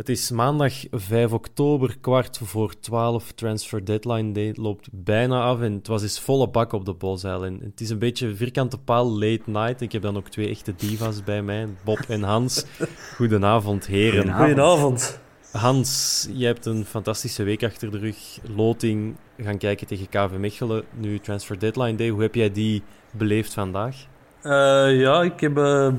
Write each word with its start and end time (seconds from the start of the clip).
Het 0.00 0.08
is 0.08 0.30
maandag 0.30 0.72
5 0.90 1.32
oktober, 1.32 1.96
kwart 2.00 2.40
voor 2.42 2.80
12. 2.80 3.32
Transfer 3.32 3.84
deadline 3.84 4.32
day 4.32 4.52
loopt 4.56 4.88
bijna 4.92 5.42
af 5.42 5.60
en 5.60 5.72
het 5.72 5.86
was 5.86 6.02
eens 6.02 6.20
volle 6.20 6.48
bak 6.48 6.72
op 6.72 6.84
de 6.84 6.92
Bosuil. 6.92 7.44
En 7.44 7.60
het 7.62 7.80
is 7.80 7.90
een 7.90 7.98
beetje 7.98 8.34
vierkante 8.34 8.78
paal 8.78 9.10
late 9.18 9.42
night. 9.44 9.80
Ik 9.80 9.92
heb 9.92 10.02
dan 10.02 10.16
ook 10.16 10.28
twee 10.28 10.48
echte 10.48 10.74
divas 10.76 11.24
bij 11.24 11.42
mij, 11.42 11.68
Bob 11.84 11.98
en 12.08 12.22
Hans. 12.22 12.64
Goedenavond, 13.16 13.86
heren. 13.86 14.34
Goedenavond. 14.34 15.20
Hans, 15.52 16.28
jij 16.32 16.48
hebt 16.48 16.66
een 16.66 16.84
fantastische 16.84 17.42
week 17.42 17.64
achter 17.64 17.90
de 17.90 17.98
rug. 17.98 18.38
Loting, 18.56 19.16
gaan 19.38 19.58
kijken 19.58 19.86
tegen 19.86 20.08
KV 20.08 20.36
Mechelen. 20.38 20.84
Nu 20.94 21.18
transfer 21.18 21.58
deadline 21.58 21.94
day. 21.94 22.08
Hoe 22.08 22.22
heb 22.22 22.34
jij 22.34 22.52
die 22.52 22.82
beleefd 23.10 23.54
vandaag? 23.54 23.96
Uh, 24.42 25.00
ja, 25.00 25.22
ik 25.22 25.40
heb 25.40 25.58
uh, 25.58 25.92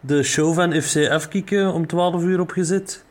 de 0.00 0.22
show 0.22 0.54
van 0.54 0.82
FCF 0.82 1.28
kieken 1.28 1.72
om 1.72 1.86
12 1.86 2.22
uur 2.22 2.40
opgezet. 2.40 3.06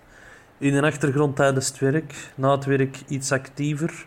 In 0.58 0.74
de 0.74 0.82
achtergrond 0.82 1.36
tijdens 1.36 1.68
het 1.68 1.80
werk. 1.80 2.32
Na 2.36 2.52
het 2.52 2.66
werk 2.66 2.98
iets 3.08 3.32
actiever. 3.32 4.06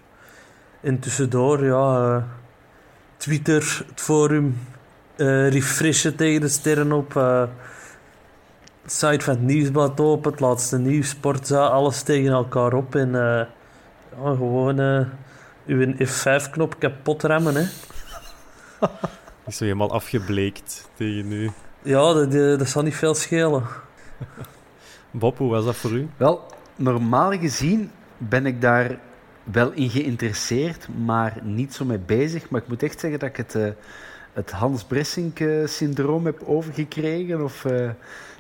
En 0.81 0.99
tussendoor, 0.99 1.65
ja, 1.65 2.17
uh, 2.17 2.23
Twitter, 3.17 3.85
het 3.89 4.01
forum, 4.01 4.59
refreshen 5.17 6.17
tegen 6.17 6.41
de 6.41 6.49
sterren 6.49 6.93
op. 6.93 7.13
site 8.87 9.25
van 9.25 9.35
het 9.35 9.43
nieuwsblad 9.43 10.01
open, 10.01 10.31
het 10.31 10.41
laatste 10.41 10.79
nieuws, 10.79 11.09
sportza, 11.09 11.67
alles 11.67 12.03
tegen 12.03 12.33
elkaar 12.33 12.73
op. 12.73 12.95
En 12.95 13.13
ja, 13.13 13.49
gewoon 14.17 14.79
uw 15.67 15.95
F5-knop 15.95 16.79
kapot 16.79 17.23
remmen, 17.23 17.55
hè. 17.55 17.63
is 19.47 19.57
zo 19.57 19.65
helemaal 19.65 19.93
afgebleekt 19.93 20.89
tegen 20.95 21.29
nu. 21.29 21.51
Ja, 21.83 22.13
dat, 22.13 22.33
dat 22.33 22.69
zal 22.69 22.83
niet 22.83 22.97
veel 22.97 23.15
schelen. 23.15 23.63
Bob, 25.11 25.39
hoe 25.39 25.51
was 25.51 25.65
dat 25.65 25.77
voor 25.77 25.91
u? 25.91 26.09
Wel, 26.17 26.47
normaal 26.77 27.31
gezien 27.39 27.91
ben 28.19 28.47
ik 28.47 28.61
daar 28.61 28.99
wel 29.45 29.73
in 29.73 29.91
geïnteresseerd, 29.91 30.89
maar 31.05 31.37
niet 31.43 31.75
zo 31.75 31.85
mee 31.85 31.99
bezig. 31.99 32.51
Maar 32.51 32.61
ik 32.61 32.69
moet 32.69 32.83
echt 32.83 33.01
zeggen 33.01 33.19
dat 33.19 33.29
ik 33.29 33.37
het, 33.37 33.55
uh, 33.55 33.69
het 34.33 34.51
Hans 34.51 34.85
Bressink-syndroom 34.85 36.27
heb 36.27 36.43
overgekregen. 36.45 37.45
Of, 37.45 37.65
uh, 37.65 37.91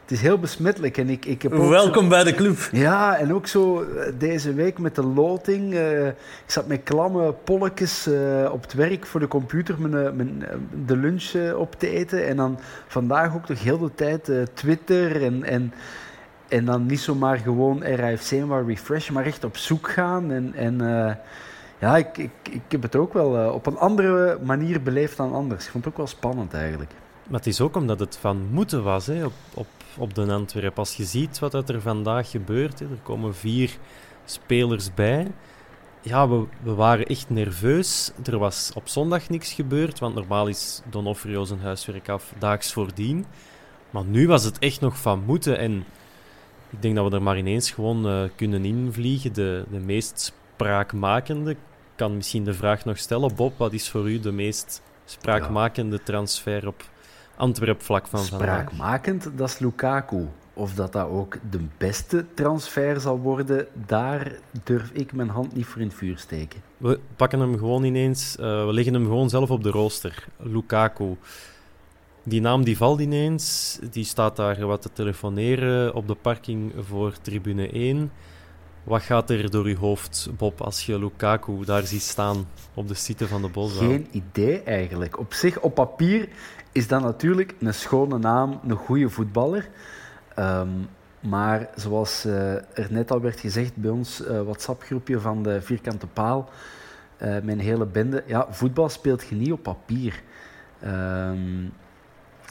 het 0.02 0.10
is 0.10 0.20
heel 0.20 0.38
besmettelijk. 0.38 0.96
En 0.96 1.08
ik, 1.08 1.24
ik 1.24 1.42
heb 1.42 1.52
Welkom 1.52 2.02
zo... 2.02 2.08
bij 2.08 2.24
de 2.24 2.34
club. 2.34 2.68
Ja, 2.72 3.18
en 3.18 3.34
ook 3.34 3.46
zo 3.46 3.86
deze 4.18 4.54
week 4.54 4.78
met 4.78 4.94
de 4.94 5.04
loting. 5.04 5.74
Uh, 5.74 6.06
ik 6.06 6.14
zat 6.46 6.66
met 6.66 6.82
klamme 6.82 7.32
polletjes 7.44 8.06
uh, 8.06 8.50
op 8.52 8.62
het 8.62 8.74
werk 8.74 9.06
voor 9.06 9.20
de 9.20 9.28
computer 9.28 9.80
mijn, 9.80 10.16
mijn, 10.16 10.44
de 10.86 10.96
lunch 10.96 11.32
uh, 11.32 11.58
op 11.58 11.74
te 11.78 11.90
eten. 11.90 12.26
En 12.26 12.36
dan 12.36 12.58
vandaag 12.86 13.34
ook 13.34 13.48
nog 13.48 13.62
heel 13.62 13.78
de 13.78 13.94
tijd 13.94 14.30
Twitter 14.54 15.22
en... 15.22 15.44
en 15.44 15.72
en 16.50 16.64
dan 16.64 16.86
niet 16.86 17.00
zomaar 17.00 17.38
gewoon 17.38 17.82
RAFC 17.82 18.44
maar 18.46 18.64
refresh, 18.64 19.10
maar 19.10 19.24
echt 19.24 19.44
op 19.44 19.56
zoek 19.56 19.90
gaan. 19.90 20.30
En, 20.30 20.54
en 20.54 20.78
ja, 21.80 21.96
ik, 21.96 22.18
ik, 22.18 22.30
ik 22.50 22.62
heb 22.68 22.82
het 22.82 22.96
ook 22.96 23.12
wel 23.12 23.52
op 23.52 23.66
een 23.66 23.78
andere 23.78 24.38
manier 24.44 24.82
beleefd 24.82 25.16
dan 25.16 25.32
anders. 25.32 25.64
Ik 25.64 25.70
vond 25.70 25.84
het 25.84 25.92
ook 25.92 25.98
wel 25.98 26.06
spannend 26.06 26.54
eigenlijk. 26.54 26.90
Maar 27.30 27.38
het 27.38 27.48
is 27.48 27.60
ook 27.60 27.76
omdat 27.76 28.00
het 28.00 28.16
van 28.16 28.48
moeten 28.50 28.82
was 28.82 29.06
hè, 29.06 29.24
op, 29.24 29.32
op, 29.54 29.66
op 29.98 30.14
de 30.14 30.32
Antwerp. 30.32 30.78
Als 30.78 30.94
je 30.94 31.04
ziet 31.04 31.38
wat 31.38 31.68
er 31.68 31.80
vandaag 31.80 32.30
gebeurt, 32.30 32.78
hè, 32.78 32.84
er 32.84 33.00
komen 33.02 33.34
vier 33.34 33.78
spelers 34.24 34.94
bij. 34.94 35.26
Ja, 36.00 36.28
we, 36.28 36.44
we 36.62 36.74
waren 36.74 37.06
echt 37.06 37.30
nerveus. 37.30 38.12
Er 38.24 38.38
was 38.38 38.70
op 38.74 38.88
zondag 38.88 39.28
niks 39.28 39.52
gebeurd, 39.52 39.98
want 39.98 40.14
normaal 40.14 40.46
is 40.46 40.82
Donofrio 40.90 41.44
zijn 41.44 41.60
huiswerk 41.60 42.08
af 42.08 42.32
daags 42.38 42.72
voordien. 42.72 43.26
Maar 43.90 44.04
nu 44.04 44.26
was 44.26 44.44
het 44.44 44.58
echt 44.58 44.80
nog 44.80 44.98
van 44.98 45.22
moeten. 45.26 45.58
En 45.58 45.84
ik 46.70 46.82
denk 46.82 46.94
dat 46.94 47.08
we 47.08 47.16
er 47.16 47.22
maar 47.22 47.38
ineens 47.38 47.70
gewoon 47.70 48.06
uh, 48.06 48.28
kunnen 48.36 48.64
invliegen. 48.64 49.32
De, 49.32 49.64
de 49.70 49.78
meest 49.78 50.32
spraakmakende. 50.54 51.50
Ik 51.50 51.56
kan 51.94 52.16
misschien 52.16 52.44
de 52.44 52.54
vraag 52.54 52.84
nog 52.84 52.98
stellen. 52.98 53.34
Bob, 53.34 53.58
wat 53.58 53.72
is 53.72 53.90
voor 53.90 54.10
u 54.10 54.20
de 54.20 54.32
meest 54.32 54.82
spraakmakende 55.04 56.02
transfer 56.02 56.66
op 56.66 56.84
Antwerp 57.36 57.82
vlak 57.82 58.06
van 58.06 58.24
vandaag? 58.24 58.60
Spraakmakend, 58.60 59.30
dat 59.36 59.48
is 59.48 59.58
Lukaku. 59.58 60.28
Of 60.52 60.74
dat 60.74 60.92
dat 60.92 61.08
ook 61.08 61.36
de 61.50 61.60
beste 61.78 62.24
transfer 62.34 63.00
zal 63.00 63.18
worden, 63.18 63.66
daar 63.86 64.32
durf 64.64 64.90
ik 64.92 65.12
mijn 65.12 65.28
hand 65.28 65.54
niet 65.54 65.66
voor 65.66 65.80
in 65.80 65.86
het 65.86 65.96
vuur 65.96 66.18
steken. 66.18 66.60
We 66.76 67.00
pakken 67.16 67.40
hem 67.40 67.58
gewoon 67.58 67.84
ineens, 67.84 68.36
uh, 68.40 68.64
we 68.66 68.72
leggen 68.72 68.94
hem 68.94 69.04
gewoon 69.04 69.28
zelf 69.28 69.50
op 69.50 69.62
de 69.62 69.70
rooster. 69.70 70.26
Lukaku. 70.36 71.16
Die 72.30 72.40
naam 72.40 72.62
die 72.64 72.76
valt 72.76 73.00
ineens, 73.00 73.78
die 73.90 74.04
staat 74.04 74.36
daar 74.36 74.66
wat 74.66 74.82
te 74.82 74.92
telefoneren 74.92 75.94
op 75.94 76.08
de 76.08 76.14
parking 76.14 76.72
voor 76.78 77.12
tribune 77.22 77.70
1. 77.70 78.12
Wat 78.84 79.02
gaat 79.02 79.30
er 79.30 79.50
door 79.50 79.64
uw 79.64 79.76
hoofd, 79.76 80.30
Bob, 80.36 80.60
als 80.60 80.86
je 80.86 80.98
Lukaku 80.98 81.64
daar 81.64 81.82
ziet 81.82 82.02
staan 82.02 82.46
op 82.74 82.88
de 82.88 82.94
site 82.94 83.28
van 83.28 83.42
de 83.42 83.48
Bosbouw? 83.48 83.88
Geen 83.88 84.08
idee 84.10 84.62
eigenlijk. 84.62 85.18
Op 85.18 85.34
zich, 85.34 85.60
op 85.60 85.74
papier, 85.74 86.28
is 86.72 86.88
dat 86.88 87.02
natuurlijk 87.02 87.54
een 87.60 87.74
schone 87.74 88.18
naam, 88.18 88.60
een 88.66 88.76
goede 88.76 89.08
voetballer. 89.08 89.68
Um, 90.38 90.88
maar 91.20 91.68
zoals 91.74 92.26
uh, 92.26 92.52
er 92.54 92.86
net 92.90 93.10
al 93.10 93.20
werd 93.20 93.40
gezegd 93.40 93.76
bij 93.76 93.90
ons 93.90 94.20
uh, 94.20 94.42
WhatsApp-groepje 94.42 95.20
van 95.20 95.42
de 95.42 95.62
Vierkante 95.62 96.06
Paal, 96.06 96.48
uh, 97.22 97.36
mijn 97.42 97.60
hele 97.60 97.86
bende, 97.86 98.24
ja, 98.26 98.46
voetbal 98.50 98.88
speelt 98.88 99.28
je 99.28 99.34
niet 99.34 99.52
op 99.52 99.62
papier. 99.62 100.22
Um, 100.84 101.72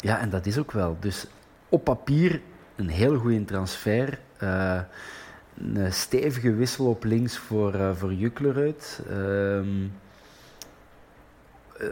ja, 0.01 0.19
en 0.19 0.29
dat 0.29 0.45
is 0.45 0.57
ook 0.57 0.71
wel. 0.71 0.97
Dus 0.99 1.25
op 1.69 1.83
papier 1.83 2.41
een 2.75 2.89
heel 2.89 3.17
goede 3.17 3.45
transfer. 3.45 4.19
een 4.39 5.93
stevige 5.93 6.53
wissel 6.53 6.85
op 6.85 7.03
links 7.03 7.37
voor, 7.37 7.95
voor 7.95 8.13
Juklerud. 8.13 9.01
Um, 9.11 9.91
uh, 11.81 11.87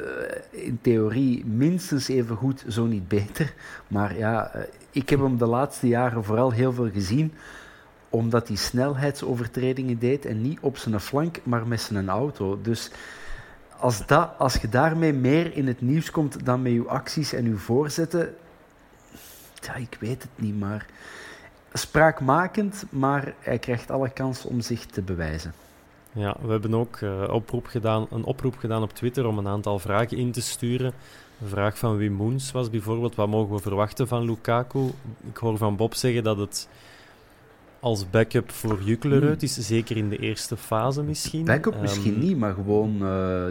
in 0.50 0.80
theorie 0.82 1.46
minstens 1.46 2.08
even 2.08 2.36
goed, 2.36 2.66
zo 2.68 2.86
niet 2.86 3.08
beter. 3.08 3.54
Maar 3.88 4.18
ja, 4.18 4.56
uh, 4.56 4.62
ik 4.92 5.10
heb 5.10 5.20
hem 5.20 5.38
de 5.38 5.46
laatste 5.46 5.88
jaren 5.88 6.24
vooral 6.24 6.52
heel 6.52 6.74
veel 6.74 6.90
gezien 6.92 7.34
omdat 8.10 8.48
hij 8.48 8.58
snelheidsovertredingen 8.58 10.00
deed 10.00 10.26
en 10.26 10.42
niet 10.42 10.60
op 10.62 10.78
zijn 10.78 11.00
flank, 11.00 11.40
maar 11.44 11.68
met 11.68 11.82
zijn 11.82 12.10
auto. 12.10 12.60
Dus 12.62 12.92
als, 13.80 14.06
dat, 14.06 14.30
als 14.38 14.56
je 14.56 14.70
daarmee 14.70 15.14
meer 15.14 15.56
in 15.56 15.68
het 15.68 15.82
nieuws 15.82 16.12
komt 16.12 16.46
dan 16.46 16.62
met 16.62 16.72
je 16.72 16.84
acties 16.88 17.34
en 17.34 17.46
je 17.46 17.56
voorzetten, 17.56 18.36
ja, 19.62 19.76
ik 19.76 19.98
weet 20.00 20.22
het 20.22 20.32
niet, 20.36 20.60
maar 20.60 20.86
spraakmakend, 21.74 22.86
maar 22.90 23.34
hij 23.40 23.60
krijgt 23.60 23.92
alle 23.92 24.10
kans 24.10 24.46
om 24.46 24.62
zich 24.62 24.86
te 24.86 25.02
bewijzen. 25.02 25.54
Ja, 26.12 26.36
we 26.42 26.52
hebben 26.52 26.74
ook 26.74 27.00
uh, 27.00 27.24
oproep 27.30 27.66
gedaan, 27.66 28.08
een 28.12 28.24
oproep 28.24 28.58
gedaan 28.58 28.84
op 28.84 28.94
Twitter 28.94 29.26
om 29.26 29.38
een 29.38 29.48
aantal 29.48 29.80
vragen 29.80 30.18
in 30.18 30.32
te 30.32 30.42
sturen. 30.42 30.94
Een 31.42 31.48
vraag 31.48 31.78
van 31.78 31.98
Wim 31.98 32.14
Moens 32.14 32.52
was 32.52 32.70
bijvoorbeeld, 32.70 33.16
wat 33.16 33.28
mogen 33.28 33.56
we 33.56 33.62
verwachten 33.62 34.08
van 34.08 34.26
Lukaku? 34.26 34.92
Ik 35.30 35.38
hoor 35.38 35.58
van 35.58 35.76
Bob 35.76 35.94
zeggen 35.94 36.24
dat 36.24 36.38
het 36.38 36.68
als 37.88 38.10
backup 38.10 38.52
voor 38.52 38.82
Juklerud 38.84 39.42
hmm. 39.42 39.50
is, 39.50 39.58
zeker 39.58 39.98
in 39.98 40.10
de 40.10 40.18
eerste 40.18 40.58
fase 40.58 41.04
misschien. 41.04 41.46
Backup 41.46 41.74
um, 41.74 41.82
misschien 41.82 42.20
niet, 42.20 42.38
maar 42.38 42.54
gewoon 42.54 42.98
uh, 43.02 43.46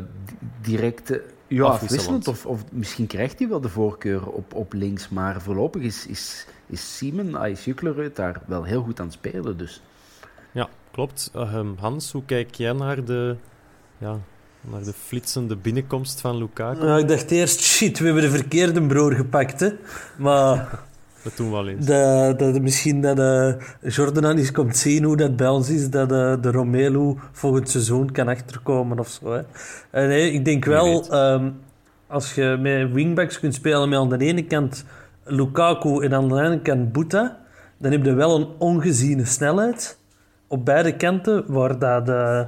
direct 0.62 1.18
ja, 1.46 1.64
afwisselend. 1.64 2.28
Of, 2.28 2.46
of 2.46 2.64
misschien 2.70 3.06
krijgt 3.06 3.38
hij 3.38 3.48
wel 3.48 3.60
de 3.60 3.68
voorkeur 3.68 4.26
op, 4.26 4.54
op 4.54 4.72
links, 4.72 5.08
maar 5.08 5.40
voorlopig 5.40 5.82
is, 5.82 6.06
is, 6.06 6.46
is 6.66 6.96
Simon, 6.96 7.34
ah, 7.34 7.48
is 7.48 7.64
Juklerud 7.64 8.16
daar 8.16 8.40
wel 8.46 8.64
heel 8.64 8.82
goed 8.82 9.00
aan 9.00 9.06
het 9.06 9.14
spelen. 9.14 9.56
Dus. 9.56 9.82
Ja, 10.52 10.68
klopt. 10.90 11.30
Uh, 11.36 11.60
Hans, 11.78 12.12
hoe 12.12 12.24
kijk 12.24 12.54
jij 12.54 12.72
naar 12.72 13.04
de, 13.04 13.36
ja, 13.98 14.18
naar 14.60 14.84
de 14.84 14.92
flitsende 14.92 15.56
binnenkomst 15.56 16.20
van 16.20 16.36
Lukaku? 16.36 16.86
Ja, 16.86 16.96
ik 16.96 17.08
dacht 17.08 17.30
eerst, 17.30 17.60
shit, 17.60 17.98
we 17.98 18.04
hebben 18.04 18.22
de 18.22 18.30
verkeerde 18.30 18.86
broer 18.86 19.12
gepakt. 19.12 19.60
Hè. 19.60 19.70
Maar 20.18 20.68
dat 21.26 21.37
doen 21.37 21.64
we 21.64 21.70
eens. 21.70 21.87
Dat, 21.87 22.38
dat, 22.38 22.62
misschien 22.62 23.00
dat 23.00 23.19
uh, 23.19 23.55
Jordan 23.81 24.37
eens 24.37 24.52
komt 24.52 24.76
zien 24.76 25.05
hoe 25.05 25.17
dat 25.17 25.37
bij 25.37 25.49
ons 25.49 25.70
is, 25.70 25.90
dat 25.90 26.12
uh, 26.12 26.34
de 26.40 26.50
Romelu 26.50 27.14
volgend 27.32 27.69
seizoen 27.69 28.12
kan 28.12 28.28
achterkomen 28.28 28.99
of 28.99 29.08
zo. 29.08 29.32
Hè. 29.32 29.40
En, 29.90 30.08
nee, 30.08 30.32
ik 30.32 30.44
denk 30.44 30.64
wel, 30.64 31.14
um, 31.14 31.55
als 32.06 32.34
je 32.34 32.56
met 32.61 32.93
wingbacks 32.93 33.40
kunt 33.40 33.55
spelen 33.55 33.88
met 33.88 33.99
aan 33.99 34.08
de 34.08 34.25
ene 34.25 34.44
kant 34.44 34.84
Lukaku 35.25 36.05
en 36.05 36.14
aan 36.14 36.28
de 36.28 36.34
andere 36.34 36.61
kant 36.61 36.93
Buta, 36.93 37.38
dan 37.78 37.93
heb 37.93 38.05
je 38.05 38.12
wel 38.12 38.37
een 38.37 38.49
ongeziene 38.58 39.25
snelheid 39.25 39.99
op 40.49 40.64
beide 40.64 40.96
kanten, 40.96 41.44
waar 41.46 41.78
dat, 41.78 42.08
uh, 42.08 42.40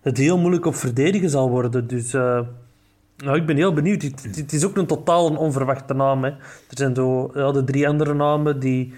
het 0.00 0.16
heel 0.18 0.38
moeilijk 0.38 0.66
op 0.66 0.74
verdedigen 0.74 1.30
zal 1.30 1.48
worden. 1.50 1.86
Dus... 1.86 2.14
Uh, 2.14 2.40
nou, 3.24 3.36
ik 3.36 3.46
ben 3.46 3.56
heel 3.56 3.72
benieuwd. 3.72 4.02
Het, 4.02 4.52
is 4.52 4.64
ook 4.64 4.76
een 4.76 4.86
totaal 4.86 5.26
een 5.26 5.36
onverwachte 5.36 5.94
naam. 5.94 6.24
Hè. 6.24 6.30
Er 6.30 6.76
zijn 6.76 6.94
zo, 6.94 7.30
ja, 7.34 7.52
de 7.52 7.64
drie 7.64 7.88
andere 7.88 8.14
namen 8.14 8.60
die, 8.60 8.94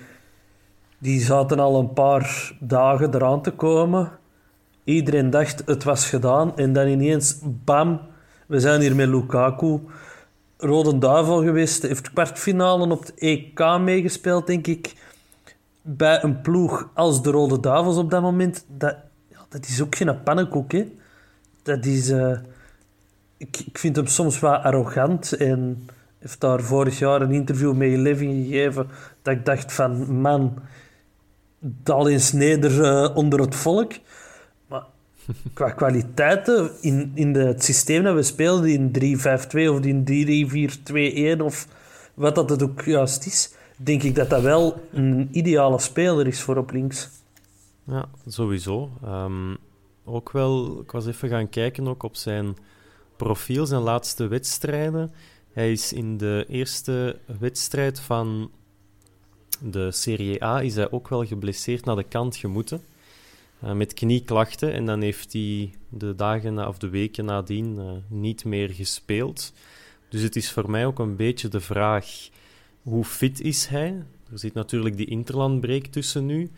die 0.98 1.20
zaten 1.20 1.58
al 1.58 1.78
een 1.78 1.92
paar 1.92 2.52
dagen 2.58 3.14
eraan 3.14 3.42
te 3.42 3.50
komen. 3.50 4.10
Iedereen 4.84 5.30
dacht 5.30 5.62
het 5.66 5.84
was 5.84 6.08
gedaan. 6.08 6.56
En 6.56 6.72
dan 6.72 6.86
ineens, 6.86 7.38
bam, 7.42 8.00
we 8.46 8.60
zijn 8.60 8.80
hier 8.80 8.94
met 8.94 9.08
Lukaku. 9.08 9.80
Rode 10.56 10.98
Duivel 10.98 11.42
geweest. 11.42 11.82
Heeft 11.82 12.12
kwartfinale 12.12 12.90
op 12.90 13.00
het 13.00 13.14
EK 13.14 13.78
meegespeeld, 13.80 14.46
denk 14.46 14.66
ik. 14.66 14.94
Bij 15.82 16.22
een 16.22 16.40
ploeg 16.40 16.90
als 16.94 17.22
de 17.22 17.30
Rode 17.30 17.60
Duivels 17.60 17.96
op 17.96 18.10
dat 18.10 18.22
moment. 18.22 18.64
Dat, 18.68 18.96
ja, 19.28 19.38
dat 19.48 19.66
is 19.66 19.82
ook 19.82 19.94
geen 19.94 20.22
pannenkoek, 20.22 20.72
hè. 20.72 20.92
Dat 21.62 21.84
is... 21.84 22.10
Uh, 22.10 22.38
ik, 23.40 23.62
ik 23.66 23.78
vind 23.78 23.96
hem 23.96 24.06
soms 24.06 24.38
wat 24.38 24.62
arrogant 24.62 25.32
en 25.32 25.88
heeft 26.18 26.40
daar 26.40 26.62
vorig 26.62 26.98
jaar 26.98 27.22
een 27.22 27.32
interview 27.32 27.74
met 27.74 27.96
Living 27.96 28.46
gegeven 28.46 28.88
dat 29.22 29.34
ik 29.34 29.44
dacht 29.44 29.72
van 29.72 30.20
man, 30.20 30.58
dal 31.58 32.08
eens 32.08 32.32
neder 32.32 32.80
uh, 32.80 33.16
onder 33.16 33.40
het 33.40 33.54
volk. 33.54 33.92
Maar 34.66 34.84
qua 35.52 35.70
kwaliteiten 35.70 36.70
in, 36.80 37.12
in 37.14 37.32
de, 37.32 37.38
het 37.38 37.64
systeem 37.64 38.02
dat 38.02 38.14
we 38.14 38.22
speelden 38.22 38.70
in 38.70 39.18
3-5-2 39.18 39.22
of 39.70 39.80
in 39.84 41.38
3-4-2-1 41.38 41.42
of 41.42 41.66
wat 42.14 42.34
dat 42.34 42.50
het 42.50 42.62
ook 42.62 42.82
juist 42.82 43.26
is, 43.26 43.54
denk 43.76 44.02
ik 44.02 44.14
dat 44.14 44.30
dat 44.30 44.42
wel 44.42 44.88
een 44.92 45.28
ideale 45.32 45.78
speler 45.78 46.26
is 46.26 46.40
voor 46.40 46.56
op 46.56 46.70
links. 46.70 47.08
Ja, 47.84 48.08
sowieso. 48.26 48.90
Um, 49.04 49.56
ook 50.04 50.30
wel, 50.32 50.80
ik 50.80 50.90
was 50.90 51.06
even 51.06 51.28
gaan 51.28 51.48
kijken 51.48 51.88
ook 51.88 52.02
op 52.02 52.16
zijn 52.16 52.56
profiel, 53.24 53.66
zijn 53.66 53.82
laatste 53.82 54.26
wedstrijden. 54.28 55.12
Hij 55.52 55.72
is 55.72 55.92
in 55.92 56.16
de 56.16 56.44
eerste 56.48 57.18
wedstrijd 57.38 58.00
van 58.00 58.50
de 59.60 59.92
Serie 59.92 60.44
A 60.44 60.62
is 60.62 60.74
hij 60.74 60.90
ook 60.90 61.08
wel 61.08 61.24
geblesseerd 61.26 61.84
naar 61.84 61.96
de 61.96 62.02
kant 62.02 62.36
gemoeten. 62.36 62.80
Uh, 63.64 63.72
met 63.72 63.94
knieklachten. 63.94 64.72
En 64.72 64.86
dan 64.86 65.00
heeft 65.00 65.32
hij 65.32 65.74
de 65.88 66.14
dagen 66.14 66.68
of 66.68 66.78
de 66.78 66.88
weken 66.88 67.24
nadien 67.24 67.78
uh, 67.78 67.90
niet 68.08 68.44
meer 68.44 68.70
gespeeld. 68.70 69.52
Dus 70.08 70.22
het 70.22 70.36
is 70.36 70.52
voor 70.52 70.70
mij 70.70 70.86
ook 70.86 70.98
een 70.98 71.16
beetje 71.16 71.48
de 71.48 71.60
vraag: 71.60 72.28
hoe 72.82 73.04
fit 73.04 73.40
is 73.40 73.66
hij? 73.66 74.04
Er 74.32 74.38
zit 74.38 74.54
natuurlijk 74.54 74.96
die 74.96 75.06
interlandbreek 75.06 75.86
tussen 75.86 76.26
nu. 76.26 76.50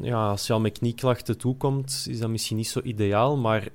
Ja, 0.00 0.28
als 0.30 0.46
je 0.46 0.52
al 0.52 0.60
met 0.60 0.78
knieklachten 0.78 1.38
toekomt, 1.38 2.06
is 2.08 2.18
dat 2.18 2.30
misschien 2.30 2.56
niet 2.56 2.68
zo 2.68 2.80
ideaal. 2.82 3.36
Maar 3.36 3.68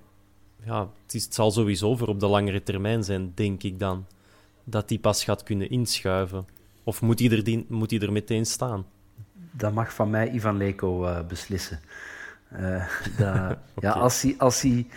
ja, 0.65 0.89
het, 1.03 1.13
is, 1.13 1.23
het 1.23 1.33
zal 1.33 1.51
sowieso 1.51 1.95
voor 1.95 2.07
op 2.07 2.19
de 2.19 2.27
langere 2.27 2.63
termijn 2.63 3.03
zijn, 3.03 3.31
denk 3.35 3.63
ik 3.63 3.79
dan. 3.79 4.05
Dat 4.63 4.87
die 4.87 4.99
pas 4.99 5.23
gaat 5.23 5.43
kunnen 5.43 5.69
inschuiven. 5.69 6.45
Of 6.83 7.01
moet 7.01 7.19
hij 7.19 7.29
er, 7.29 7.63
moet 7.67 7.91
hij 7.91 7.99
er 7.99 8.11
meteen 8.11 8.45
staan? 8.45 8.85
Dat 9.51 9.73
mag 9.73 9.93
van 9.93 10.09
mij 10.09 10.31
Ivan 10.31 10.57
Leko 10.57 11.05
uh, 11.05 11.19
beslissen. 11.27 11.79
Uh, 12.59 12.85
dat, 13.17 13.57
ja, 13.79 13.91
als, 13.91 14.21
hij, 14.21 14.35
als 14.37 14.61
hij 14.61 14.87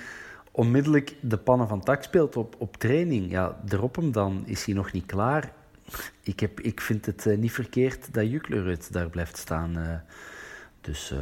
onmiddellijk 0.50 1.14
de 1.20 1.36
pannen 1.36 1.68
van 1.68 1.80
tak 1.80 2.02
speelt 2.02 2.36
op, 2.36 2.54
op 2.58 2.76
training, 2.76 3.30
ja, 3.30 3.60
erop 3.68 3.96
hem 3.96 4.12
dan 4.12 4.42
is 4.44 4.64
hij 4.64 4.74
nog 4.74 4.92
niet 4.92 5.06
klaar. 5.06 5.52
Ik, 6.20 6.40
heb, 6.40 6.60
ik 6.60 6.80
vind 6.80 7.06
het 7.06 7.26
uh, 7.26 7.38
niet 7.38 7.52
verkeerd 7.52 8.14
dat 8.14 8.30
Juklerud 8.30 8.92
daar 8.92 9.10
blijft 9.10 9.36
staan. 9.36 10.02
dus 10.80 11.14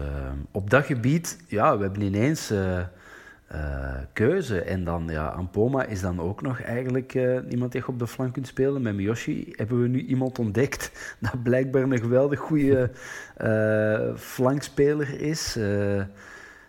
op 0.51 0.71
dat 0.71 0.85
gebied, 0.85 1.39
ja, 1.49 1.77
we 1.77 1.83
hebben 1.83 2.03
ineens 2.03 2.53
uh, 3.53 3.95
keuze. 4.13 4.61
En 4.61 4.85
dan, 4.85 5.09
ja, 5.09 5.27
Ampoma 5.27 5.85
is 5.85 6.01
dan 6.01 6.21
ook 6.21 6.43
nog 6.43 6.61
eigenlijk 6.61 7.15
uh, 7.15 7.39
iemand 7.49 7.73
die 7.73 7.89
op 7.89 7.99
de 7.99 8.07
flank 8.07 8.33
kunt 8.33 8.47
spelen. 8.47 8.83
Met 8.83 8.95
Miyoshi 8.95 9.53
hebben 9.57 9.83
we 9.83 9.89
nu 9.89 10.05
iemand 10.05 10.39
ontdekt 10.39 10.91
dat 11.21 11.43
blijkbaar 11.43 11.83
een 11.83 11.99
geweldig 11.99 12.39
goede 12.39 12.91
uh, 13.43 14.17
flankspeler 14.17 15.21
is. 15.21 15.55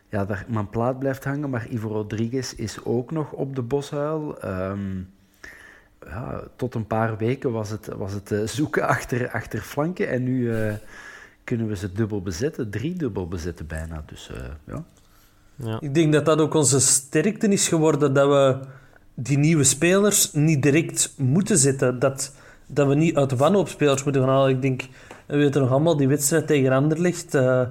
ja, 0.10 0.26
daar 0.26 0.46
mijn 0.48 0.70
plaat 0.70 1.00
blijft 1.00 1.24
hangen, 1.24 1.50
maar 1.50 1.68
Ivo 1.70 1.88
Rodriguez 1.88 2.54
is 2.54 2.84
ook 2.84 3.12
nog 3.12 3.32
op 3.32 3.56
de 3.56 3.62
boshuil. 3.62 4.46
Um, 4.46 5.10
ja, 6.00 6.44
tot 6.56 6.76
een 6.76 6.88
paar 6.88 7.18
weken 7.18 7.52
was 7.52 7.70
het, 7.70 7.88
was 7.88 8.14
het 8.14 8.50
zoeken 8.50 8.88
achter, 8.96 9.30
achter 9.30 9.60
flanken 9.60 10.10
en 10.10 10.24
nu 10.24 10.54
kunnen 11.44 11.68
we 11.68 11.76
ze 11.76 11.92
dubbel 11.92 12.22
bezetten, 12.22 12.70
drie 12.70 12.94
dubbel 12.94 13.28
bezetten 13.28 13.68
bijna. 13.68 14.04
Dus 14.06 14.32
ja, 14.66 14.86
ja. 15.56 15.78
Ik 15.80 15.94
denk 15.94 16.14
dat 16.14 16.26
dat 16.26 16.40
ook 16.40 16.54
onze 16.54 16.80
sterkte 16.80 17.48
is 17.48 17.68
geworden, 17.68 18.14
dat 18.14 18.28
we 18.28 18.60
die 19.14 19.38
nieuwe 19.38 19.64
spelers 19.64 20.34
niet 20.34 20.64
direct 20.64 21.14
moeten 21.18 21.58
zetten. 21.58 22.00
Dat, 22.00 22.34
dat 22.68 22.88
we 22.88 22.96
niet 22.96 23.16
uit 23.16 23.30
de 23.30 23.36
wanhoopspelers 23.36 24.04
moeten 24.04 24.22
gaan 24.22 24.32
halen. 24.32 24.50
Ik 24.50 24.62
denk, 24.62 24.82
we 25.26 25.38
weten 25.38 25.62
nog 25.62 25.72
allemaal, 25.72 25.98
die 25.98 26.08
wedstrijd 26.08 26.48
tegen 26.48 26.72
Anderlecht, 26.72 27.36
uh, 27.36 27.62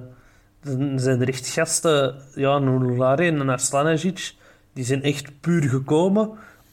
dan 0.63 0.99
zijn 0.99 1.21
er 1.21 1.27
echt 1.27 1.47
gasten, 1.47 2.15
ja, 2.35 2.59
Nulare 2.59 3.23
en 3.23 3.49
Arslanasic, 3.49 4.33
die 4.73 4.85
zijn 4.85 5.03
echt 5.03 5.31
puur 5.39 5.63
gekomen 5.63 6.29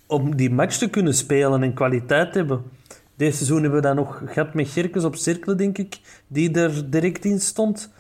om 0.07 0.37
die 0.37 0.51
match 0.51 0.77
te 0.77 0.91
kunnen 0.91 1.15
spelen 1.15 1.63
en 1.63 1.75
kwaliteit 1.75 2.33
te 2.33 2.39
hebben. 2.39 2.63
Deze 3.17 3.37
seizoen 3.37 3.63
hebben 3.63 3.81
we 3.81 3.87
dan 3.87 3.97
nog 3.97 4.23
gehad 4.27 4.55
met 4.55 4.69
Gerkes 4.69 5.05
op 5.05 5.17
cirkel, 5.17 5.57
denk 5.57 5.79
ik, 5.79 6.01
die 6.27 6.53
er 6.53 6.91
direct 6.91 7.25
in 7.25 7.41
stond. 7.41 7.91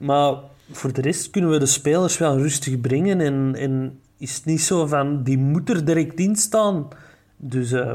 Maar 0.00 0.34
voor 0.70 0.92
de 0.92 1.00
rest 1.00 1.30
kunnen 1.30 1.50
we 1.50 1.58
de 1.58 1.66
spelers 1.66 2.18
wel 2.18 2.38
rustig 2.38 2.80
brengen. 2.80 3.20
En, 3.20 3.54
en 3.54 4.00
is 4.16 4.36
het 4.36 4.44
niet 4.44 4.60
zo 4.60 4.86
van, 4.86 5.22
die 5.22 5.38
moet 5.38 5.68
er 5.68 5.84
direct 5.84 6.18
in 6.18 6.36
staan. 6.36 6.88
Dus 7.36 7.72
uh, 7.72 7.92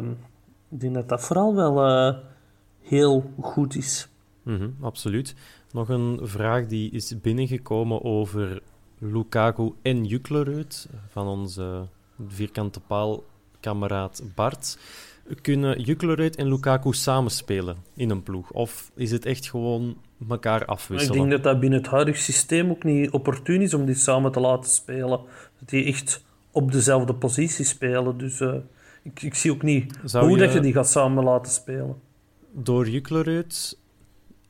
ik 0.69 0.79
denk 0.79 0.93
dat 0.93 1.09
dat 1.09 1.21
vooral 1.21 1.55
wel 1.55 1.87
uh, 1.87 2.17
heel 2.81 3.33
goed 3.41 3.75
is. 3.75 4.07
-hmm, 4.43 4.75
absoluut. 4.81 5.35
Nog 5.71 5.89
een 5.89 6.19
vraag 6.21 6.65
die 6.65 6.91
is 6.91 7.21
binnengekomen 7.21 8.03
over 8.03 8.61
Lukaku 8.99 9.71
en 9.81 10.05
Juklerud 10.05 10.89
van 11.07 11.27
onze 11.27 11.87
vierkante 12.27 12.79
paalkameraad 12.79 14.23
Bart. 14.35 14.77
Kunnen 15.41 15.81
Juklerud 15.81 16.35
en 16.35 16.47
Lukaku 16.47 16.93
samenspelen 16.93 17.77
in 17.95 18.09
een 18.09 18.23
ploeg? 18.23 18.51
Of 18.51 18.91
is 18.95 19.11
het 19.11 19.25
echt 19.25 19.49
gewoon 19.49 19.97
elkaar 20.29 20.65
afwisselen. 20.65 21.13
Ik 21.13 21.19
denk 21.19 21.31
dat 21.31 21.43
dat 21.43 21.59
binnen 21.59 21.79
het 21.79 21.87
huidige 21.87 22.21
systeem 22.21 22.69
ook 22.69 22.83
niet 22.83 23.09
opportun 23.09 23.61
is 23.61 23.73
om 23.73 23.85
die 23.85 23.95
samen 23.95 24.31
te 24.31 24.39
laten 24.39 24.69
spelen. 24.69 25.19
Dat 25.59 25.69
die 25.69 25.85
echt 25.85 26.23
op 26.51 26.71
dezelfde 26.71 27.13
positie 27.13 27.65
spelen. 27.65 28.17
Dus 28.17 28.39
uh, 28.39 28.53
ik, 29.03 29.21
ik, 29.21 29.35
zie 29.35 29.51
ook 29.51 29.61
niet 29.61 29.99
Zou 30.03 30.25
hoe 30.25 30.37
je, 30.37 30.43
dat 30.43 30.53
je 30.53 30.59
die 30.59 30.73
gaat 30.73 30.89
samen 30.89 31.23
laten 31.23 31.51
spelen. 31.51 31.95
Door 32.51 32.89
Juklerud 32.89 33.77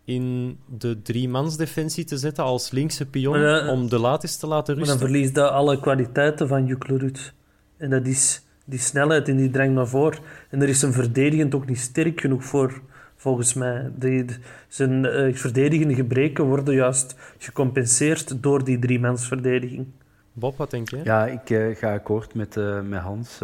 in 0.06 0.58
de 0.78 1.02
driemansdefensie 1.02 2.04
te 2.04 2.18
zetten 2.18 2.44
als 2.44 2.72
linkse 2.72 3.06
pion 3.06 3.40
uh, 3.40 3.70
om 3.72 3.90
de 3.90 4.00
latis 4.00 4.38
te 4.38 4.48
laten 4.48 4.76
rusten. 4.76 4.94
Maar 4.94 5.00
dan 5.00 5.10
verliest 5.10 5.36
dat 5.36 5.52
alle 5.52 5.80
kwaliteiten 5.80 6.48
van 6.48 6.66
Juklerud. 6.66 7.34
En 7.78 7.90
dat 7.90 8.08
is 8.08 8.45
die 8.66 8.80
snelheid 8.80 9.28
en 9.28 9.36
die 9.38 9.50
drang 9.50 9.74
naar 9.74 9.88
voren. 9.88 10.20
En 10.50 10.62
er 10.62 10.70
is 10.70 10.82
een 10.82 10.94
verdedigend 10.94 11.56
ook 11.56 11.66
niet 11.66 11.80
sterk 11.80 12.22
genoeg 12.22 12.44
voor 12.44 12.82
volgens 13.16 13.54
mij. 13.54 13.92
De, 13.98 14.26
zijn 14.68 15.06
uh, 15.06 15.36
verdedigende 15.36 15.96
gebreken 15.96 16.46
worden 16.46 16.74
juist 16.74 17.16
gecompenseerd 17.38 18.44
door 18.44 18.64
die 18.64 18.80
driemansverdediging. 18.80 19.88
Bob, 20.34 20.58
wat 20.58 20.72
denk 20.72 20.90
je? 20.90 21.02
Ja, 21.04 21.26
ik 21.26 21.50
uh, 21.50 21.76
ga 21.76 21.94
akkoord 21.94 22.34
met, 22.34 22.56
uh, 22.56 22.82
met 22.82 23.00
Hans. 23.00 23.40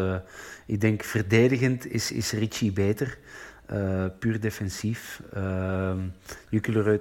ik 0.65 0.81
denk 0.81 1.03
verdedigend 1.03 1.91
is, 1.91 2.11
is 2.11 2.31
Richie 2.31 2.71
beter. 2.71 3.17
puur 4.19 4.39
defensief. 4.39 5.21
Uh, 5.37 5.93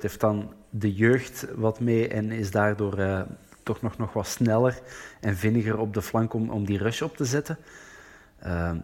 heeft 0.00 0.20
dan 0.20 0.52
de 0.70 0.94
jeugd 0.94 1.46
wat 1.54 1.80
mee 1.80 2.08
en 2.08 2.30
is 2.30 2.50
daardoor 2.50 3.26
toch 3.62 3.82
nog, 3.82 3.98
nog 3.98 4.12
wat 4.12 4.26
sneller 4.26 4.78
en 5.20 5.36
vinniger 5.36 5.78
op 5.78 5.94
de 5.94 6.02
flank 6.02 6.34
om, 6.34 6.50
om 6.50 6.64
die 6.64 6.78
rush 6.78 7.02
op 7.02 7.16
te 7.16 7.24
zetten. 7.24 7.58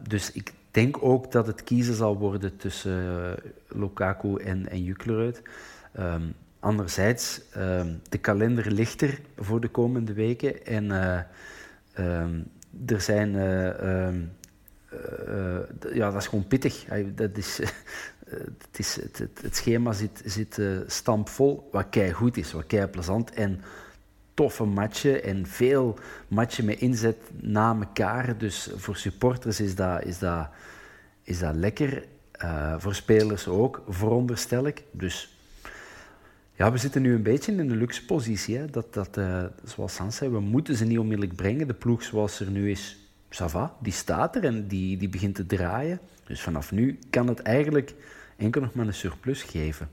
Dus 0.03 0.33
ik 0.33 0.53
denk 0.77 1.03
ook 1.03 1.33
dat 1.33 1.47
het 1.47 1.65
kiezen 1.65 1.95
zal 1.95 2.19
worden 2.19 2.57
tussen 2.57 3.03
uh, 3.03 3.33
Lukaku 3.69 4.37
en, 4.37 4.69
en. 4.69 5.43
Um, 5.99 6.35
anderzijds, 6.61 7.41
um, 7.57 8.01
de 8.09 8.19
kalender 8.19 8.71
ligt 8.71 9.03
er 9.03 9.21
voor 9.37 9.61
de 9.61 9.69
komende 9.69 10.13
weken. 10.13 10.67
En 10.67 10.91
um, 11.99 12.45
er 12.87 13.01
zijn... 13.01 13.35
Uh, 13.35 14.09
ja, 15.93 16.11
dat 16.11 16.21
is 16.21 16.27
gewoon 16.27 16.47
pittig. 16.47 16.85
Dat 17.15 17.37
is, 17.37 17.59
het, 18.29 18.79
is, 18.79 18.95
het, 18.95 19.19
het, 19.43 19.57
schema 19.57 19.93
zit, 19.93 20.23
zit 20.25 20.61
stampvol, 20.87 21.69
wat 21.73 21.87
kei 21.91 22.13
goed 22.13 22.37
is, 22.37 22.53
wat 22.53 22.67
kei 22.67 22.87
plezant. 22.87 23.31
En 23.31 23.61
toffe 24.37 24.65
matchen 24.65 25.23
en 25.23 25.47
veel 25.47 25.99
matchen 26.29 26.65
met 26.65 26.79
inzet 26.79 27.17
na 27.41 27.77
elkaar. 27.81 28.39
Dus 28.39 28.71
voor 28.77 28.97
supporters 28.97 29.61
is 29.61 29.75
dat, 29.75 30.05
is 30.05 30.19
dat, 30.19 30.49
is 31.23 31.39
dat 31.39 31.55
lekker. 31.55 32.05
Uh, 32.45 32.75
voor 32.79 32.95
spelers 32.95 33.49
ook, 33.49 33.83
veronderstel 33.89 34.67
ik. 34.67 34.83
Dus 34.91 35.39
ja, 36.53 36.73
we 36.73 36.79
zitten 36.79 37.03
nu 37.03 37.15
een 37.15 37.23
beetje 37.23 37.53
in 37.53 37.69
de 37.69 37.77
luxe 37.77 38.05
positie. 38.05 38.57
Hè? 38.57 38.67
Dat, 38.67 38.95
dat, 38.95 39.17
uh, 39.17 39.45
zoals 39.65 39.99
Hans 39.99 40.17
zei, 40.17 40.31
we 40.31 40.41
moeten 40.41 40.77
ze 40.77 40.85
niet 40.85 40.99
onmiddellijk 40.99 41.37
brengen. 41.37 41.67
De 41.67 41.75
ploeg 41.75 42.03
zoals 42.03 42.41
er 42.41 42.51
nu 42.51 42.71
is, 42.71 42.99
Sava, 43.31 43.77
die 43.81 43.93
staat 43.93 44.37
er 44.37 44.45
en 44.45 44.67
die, 44.67 44.97
die 44.97 45.09
begint 45.09 45.35
te 45.35 45.47
draaien. 45.47 46.01
Dus 46.25 46.43
vanaf 46.43 46.73
nu 46.73 46.99
kan 47.11 47.27
het 47.27 47.41
eigenlijk 47.41 47.95
enkel 48.37 48.61
nog 48.61 48.75
maar 48.75 48.87
een 48.87 48.95
surplus 48.95 49.43
geven. 49.43 49.89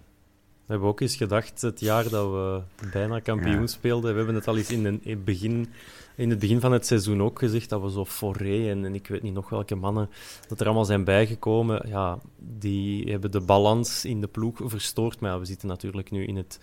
We 0.65 0.71
hebben 0.71 0.89
ook 0.89 1.01
eens 1.01 1.15
gedacht, 1.15 1.61
het 1.61 1.79
jaar 1.79 2.09
dat 2.09 2.31
we 2.31 2.61
bijna 2.91 3.19
kampioen 3.19 3.67
speelden, 3.67 4.11
we 4.11 4.17
hebben 4.17 4.35
het 4.35 4.47
al 4.47 4.57
eens 4.57 4.71
in 4.71 5.01
het 5.03 5.25
begin, 5.25 5.67
in 6.15 6.29
het 6.29 6.39
begin 6.39 6.59
van 6.59 6.71
het 6.71 6.85
seizoen 6.85 7.21
ook 7.21 7.39
gezegd, 7.39 7.69
dat 7.69 7.81
we 7.81 7.91
zo 7.91 8.05
Foré 8.05 8.69
en, 8.69 8.85
en, 8.85 8.95
ik 8.95 9.07
weet 9.07 9.21
niet 9.21 9.33
nog 9.33 9.49
welke 9.49 9.75
mannen 9.75 10.09
dat 10.47 10.59
er 10.59 10.65
allemaal 10.65 10.85
zijn 10.85 11.03
bijgekomen, 11.03 11.87
ja, 11.87 12.19
die 12.37 13.11
hebben 13.11 13.31
de 13.31 13.41
balans 13.41 14.05
in 14.05 14.21
de 14.21 14.27
ploeg 14.27 14.59
verstoord. 14.63 15.19
Maar 15.19 15.31
ja, 15.31 15.39
we 15.39 15.45
zitten 15.45 15.67
natuurlijk 15.67 16.11
nu 16.11 16.25
in 16.25 16.35
het 16.35 16.59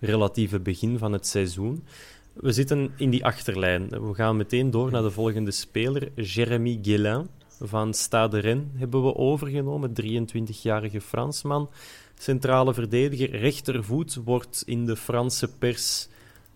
relatieve 0.00 0.60
begin 0.60 0.98
van 0.98 1.12
het 1.12 1.26
seizoen. 1.26 1.84
We 2.32 2.52
zitten 2.52 2.90
in 2.96 3.10
die 3.10 3.24
achterlijn. 3.24 3.88
We 3.88 4.14
gaan 4.14 4.36
meteen 4.36 4.70
door 4.70 4.90
naar 4.90 5.02
de 5.02 5.10
volgende 5.10 5.50
speler, 5.50 6.10
Jérémy 6.14 6.78
Guélin 6.82 7.26
van 7.60 7.94
Stade 7.94 8.38
Rennes 8.38 8.66
hebben 8.74 9.04
we 9.04 9.14
overgenomen, 9.14 9.92
23-jarige 10.02 11.00
Fransman 11.00 11.70
centrale 12.18 12.74
verdediger. 12.74 13.30
Rechtervoet 13.30 14.14
wordt 14.14 14.62
in 14.66 14.86
de 14.86 14.96
Franse 14.96 15.48
pers 15.48 16.08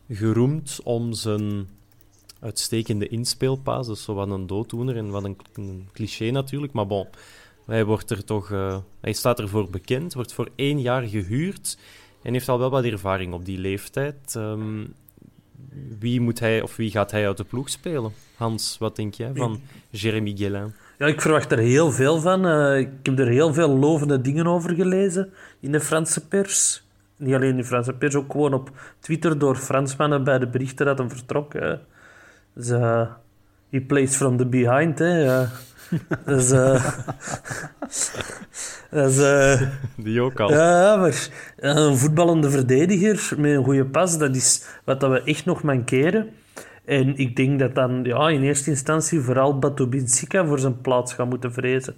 geroemd 0.08 0.80
om 0.82 1.12
zijn 1.12 1.68
uitstekende 2.40 3.08
inspeelpaas. 3.08 3.86
Dat 3.86 3.96
is 3.96 4.04
zo 4.04 4.14
wat 4.14 4.30
een 4.30 4.46
dooddoener 4.46 4.96
en 4.96 5.10
wat 5.10 5.24
een, 5.24 5.36
een 5.54 5.88
cliché 5.92 6.30
natuurlijk. 6.30 6.72
Maar 6.72 6.86
bon, 6.86 7.06
hij, 7.66 7.84
wordt 7.84 8.10
er 8.10 8.24
toch, 8.24 8.50
uh, 8.50 8.76
hij 9.00 9.12
staat 9.12 9.40
ervoor 9.40 9.70
bekend, 9.70 10.14
wordt 10.14 10.32
voor 10.32 10.48
één 10.54 10.80
jaar 10.80 11.02
gehuurd 11.02 11.78
en 12.22 12.32
heeft 12.32 12.48
al 12.48 12.58
wel 12.58 12.70
wat 12.70 12.84
ervaring 12.84 13.32
op 13.32 13.44
die 13.44 13.58
leeftijd. 13.58 14.34
Um, 14.34 14.94
wie, 15.98 16.20
moet 16.20 16.38
hij, 16.38 16.62
of 16.62 16.76
wie 16.76 16.90
gaat 16.90 17.10
hij 17.10 17.26
uit 17.26 17.36
de 17.36 17.44
ploeg 17.44 17.68
spelen? 17.68 18.12
Hans, 18.34 18.78
wat 18.78 18.96
denk 18.96 19.14
jij 19.14 19.32
van 19.34 19.60
Jérémy 19.90 20.36
Guélin? 20.36 20.74
Ja, 21.02 21.08
ik 21.08 21.20
verwacht 21.20 21.52
er 21.52 21.58
heel 21.58 21.92
veel 21.92 22.20
van. 22.20 22.46
Uh, 22.46 22.78
ik 22.78 22.90
heb 23.02 23.18
er 23.18 23.28
heel 23.28 23.54
veel 23.54 23.78
lovende 23.78 24.20
dingen 24.20 24.46
over 24.46 24.74
gelezen 24.74 25.32
in 25.60 25.72
de 25.72 25.80
Franse 25.80 26.26
pers. 26.26 26.86
Niet 27.16 27.34
alleen 27.34 27.50
in 27.50 27.56
de 27.56 27.64
Franse 27.64 27.92
pers, 27.92 28.14
ook 28.14 28.32
gewoon 28.32 28.54
op 28.54 28.70
Twitter 29.00 29.38
door 29.38 29.56
Fransmannen 29.56 30.24
bij 30.24 30.38
de 30.38 30.46
berichten 30.46 30.86
dat 30.86 30.98
hem 30.98 31.10
vertrok. 31.10 31.52
Hè. 31.52 31.74
Dus, 32.54 32.70
uh, 32.70 33.06
he 33.70 33.80
plays 33.80 34.16
from 34.16 34.36
the 34.36 34.46
behind. 34.46 34.98
Hè. 34.98 35.24
Uh, 35.24 35.50
dus, 36.26 36.48
dus, 39.16 39.58
Die 39.96 40.20
ook 40.20 40.40
al. 40.40 40.50
Ja, 40.50 40.96
maar 40.96 41.28
een 41.56 41.96
voetballende 41.96 42.50
verdediger 42.50 43.34
met 43.38 43.52
een 43.52 43.64
goede 43.64 43.86
pas, 43.86 44.18
dat 44.18 44.36
is 44.36 44.64
wat 44.84 45.00
dat 45.00 45.10
we 45.10 45.22
echt 45.22 45.44
nog 45.44 45.62
mankeren. 45.62 46.30
En 46.84 47.16
ik 47.16 47.36
denk 47.36 47.58
dat 47.58 47.74
dan 47.74 48.04
ja, 48.04 48.28
in 48.28 48.42
eerste 48.42 48.70
instantie 48.70 49.20
vooral 49.20 49.58
Batu 49.58 49.86
Binsika 49.86 50.46
voor 50.46 50.58
zijn 50.58 50.80
plaats 50.80 51.14
gaat 51.14 51.28
moeten 51.28 51.52
vrezen. 51.52 51.94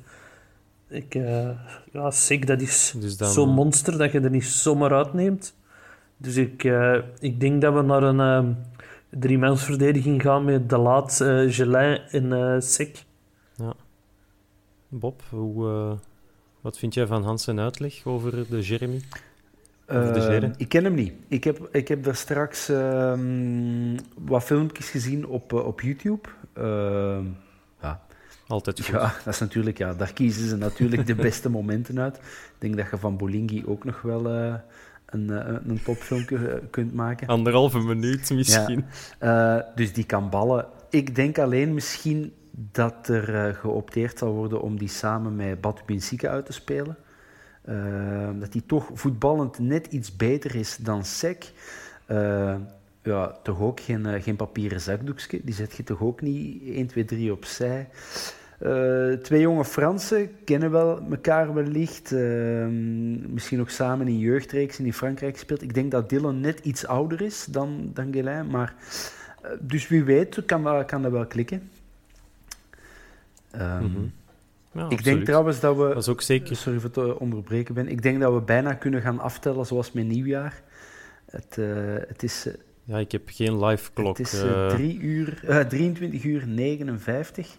Ik, 0.88 1.14
uh, 1.14 1.50
ja, 1.92 2.10
Sik, 2.10 2.46
dat 2.46 2.60
is 2.60 2.94
dus 3.00 3.16
zo'n 3.16 3.48
monster 3.48 3.98
dat 3.98 4.12
je 4.12 4.20
er 4.20 4.30
niet 4.30 4.44
zomaar 4.44 4.92
uitneemt. 4.92 5.54
Dus 6.16 6.36
ik, 6.36 6.64
uh, 6.64 6.98
ik 7.18 7.40
denk 7.40 7.60
dat 7.60 7.74
we 7.74 7.82
naar 7.82 8.02
een 8.02 8.44
uh, 8.44 8.54
driemansverdediging 9.20 10.22
gaan 10.22 10.44
met 10.44 10.70
De 10.70 10.78
Laat, 10.78 11.20
uh, 11.22 11.52
Gelin 11.52 12.00
en 12.10 12.62
Sik. 12.62 13.04
Ja. 13.56 13.74
Bob, 14.88 15.22
hoe, 15.30 15.98
wat 16.60 16.78
vind 16.78 16.94
jij 16.94 17.06
van 17.06 17.22
Hans 17.22 17.48
uitleg 17.48 18.04
over 18.04 18.48
de 18.50 18.60
Jeremy? 18.60 19.00
Uh, 19.92 20.42
ik 20.56 20.68
ken 20.68 20.84
hem 20.84 20.94
niet. 20.94 21.12
Ik 21.28 21.44
heb, 21.44 21.68
ik 21.72 21.88
heb 21.88 22.04
daar 22.04 22.16
straks 22.16 22.70
uh, 22.70 23.18
wat 24.18 24.44
filmpjes 24.44 24.88
gezien 24.88 25.26
op, 25.26 25.52
uh, 25.52 25.66
op 25.66 25.80
YouTube. 25.80 26.28
Uh, 26.58 27.18
ja. 27.80 28.00
Altijd 28.46 28.80
goed. 28.80 28.94
Ja, 28.94 29.14
dat 29.24 29.34
is 29.34 29.40
natuurlijk, 29.40 29.78
ja, 29.78 29.94
daar 29.94 30.12
kiezen 30.12 30.48
ze 30.48 30.56
natuurlijk 30.56 31.06
de 31.06 31.14
beste 31.28 31.50
momenten 31.50 32.00
uit. 32.00 32.16
Ik 32.16 32.22
denk 32.58 32.76
dat 32.76 32.90
je 32.90 32.96
van 32.96 33.16
Bolingi 33.16 33.66
ook 33.66 33.84
nog 33.84 34.02
wel 34.02 34.26
uh, 34.26 34.54
een, 35.06 35.28
een 35.70 35.82
topfilmpje 35.84 36.62
kunt 36.70 36.94
maken. 36.94 37.26
Anderhalve 37.26 37.78
minuut 37.78 38.30
misschien. 38.30 38.84
Ja. 39.20 39.72
dus 39.74 39.92
die 39.92 40.04
kan 40.06 40.30
ballen. 40.30 40.66
Ik 40.90 41.14
denk 41.14 41.38
alleen 41.38 41.74
misschien 41.74 42.32
dat 42.50 43.08
er 43.08 43.54
geopteerd 43.54 44.18
zal 44.18 44.32
worden 44.32 44.62
om 44.62 44.78
die 44.78 44.88
samen 44.88 45.36
met 45.36 45.60
Batu 45.60 45.82
Binsika 45.86 46.28
uit 46.28 46.46
te 46.46 46.52
spelen. 46.52 46.96
Uh, 47.68 48.28
dat 48.38 48.52
hij 48.52 48.62
toch 48.66 48.90
voetballend 48.94 49.58
net 49.58 49.86
iets 49.86 50.16
beter 50.16 50.54
is 50.54 50.76
dan 50.76 51.04
Sek. 51.04 51.52
Uh, 52.08 52.54
ja, 53.02 53.26
toch 53.42 53.60
ook 53.60 53.80
geen, 53.80 54.06
uh, 54.06 54.22
geen 54.22 54.36
papieren 54.36 54.80
zakdoekje. 54.80 55.40
Die 55.44 55.54
zet 55.54 55.76
je 55.76 55.82
toch 55.82 56.00
ook 56.00 56.20
niet 56.20 56.62
1, 56.66 56.86
2, 56.86 57.04
3 57.04 57.32
opzij. 57.32 57.88
twee 59.22 59.40
jonge 59.40 59.64
Fransen 59.64 60.30
kennen 60.44 60.70
wel 60.70 61.00
elkaar 61.10 61.54
wellicht. 61.54 62.10
misschien 63.30 63.58
nog 63.58 63.70
samen 63.70 64.08
in 64.08 64.18
jeugdreeks 64.18 64.78
in 64.78 64.92
Frankrijk 64.92 65.34
gespeeld. 65.34 65.62
Ik 65.62 65.74
denk 65.74 65.90
dat 65.90 66.08
Dylan 66.08 66.40
net 66.40 66.60
iets 66.60 66.86
ouder 66.86 67.22
is 67.22 67.44
dan, 67.44 67.90
dan. 67.94 68.50
Maar, 68.50 68.74
dus 69.60 69.88
wie 69.88 70.04
weet 70.04 70.44
kan, 70.44 70.86
kan 70.86 71.02
dat 71.02 71.12
wel 71.12 71.26
klikken. 71.26 71.70
Um, 73.60 74.12
ik 74.88 75.04
denk 75.04 75.24
trouwens 75.24 75.60
dat 75.60 75.76
we. 75.76 75.82
Dat 75.82 75.96
is 75.96 76.08
ook 76.08 76.22
zeker. 76.22 76.56
Sorry 76.56 76.80
voor 76.80 76.90
het 76.94 77.18
onderbreken 77.18 77.74
ben. 77.74 77.88
Ik 77.88 78.02
denk 78.02 78.20
dat 78.20 78.32
we 78.34 78.40
bijna 78.40 78.74
kunnen 78.74 79.00
gaan 79.00 79.20
aftellen 79.20 79.66
zoals 79.66 79.92
met 79.92 80.06
nieuwjaar. 80.06 80.62
Het, 81.30 81.56
uh, 81.58 81.66
het 82.08 82.22
is. 82.22 82.46
Uh, 82.46 82.54
ja, 82.84 82.98
ik 82.98 83.12
heb 83.12 83.22
geen 83.26 83.64
live 83.64 83.90
klok. 83.92 84.18
Het 84.18 84.32
is 84.32 84.44
uh, 84.44 84.66
3 84.66 84.98
uur, 84.98 85.66
23 85.68 86.24
uur 86.24 86.46
59. 86.46 87.56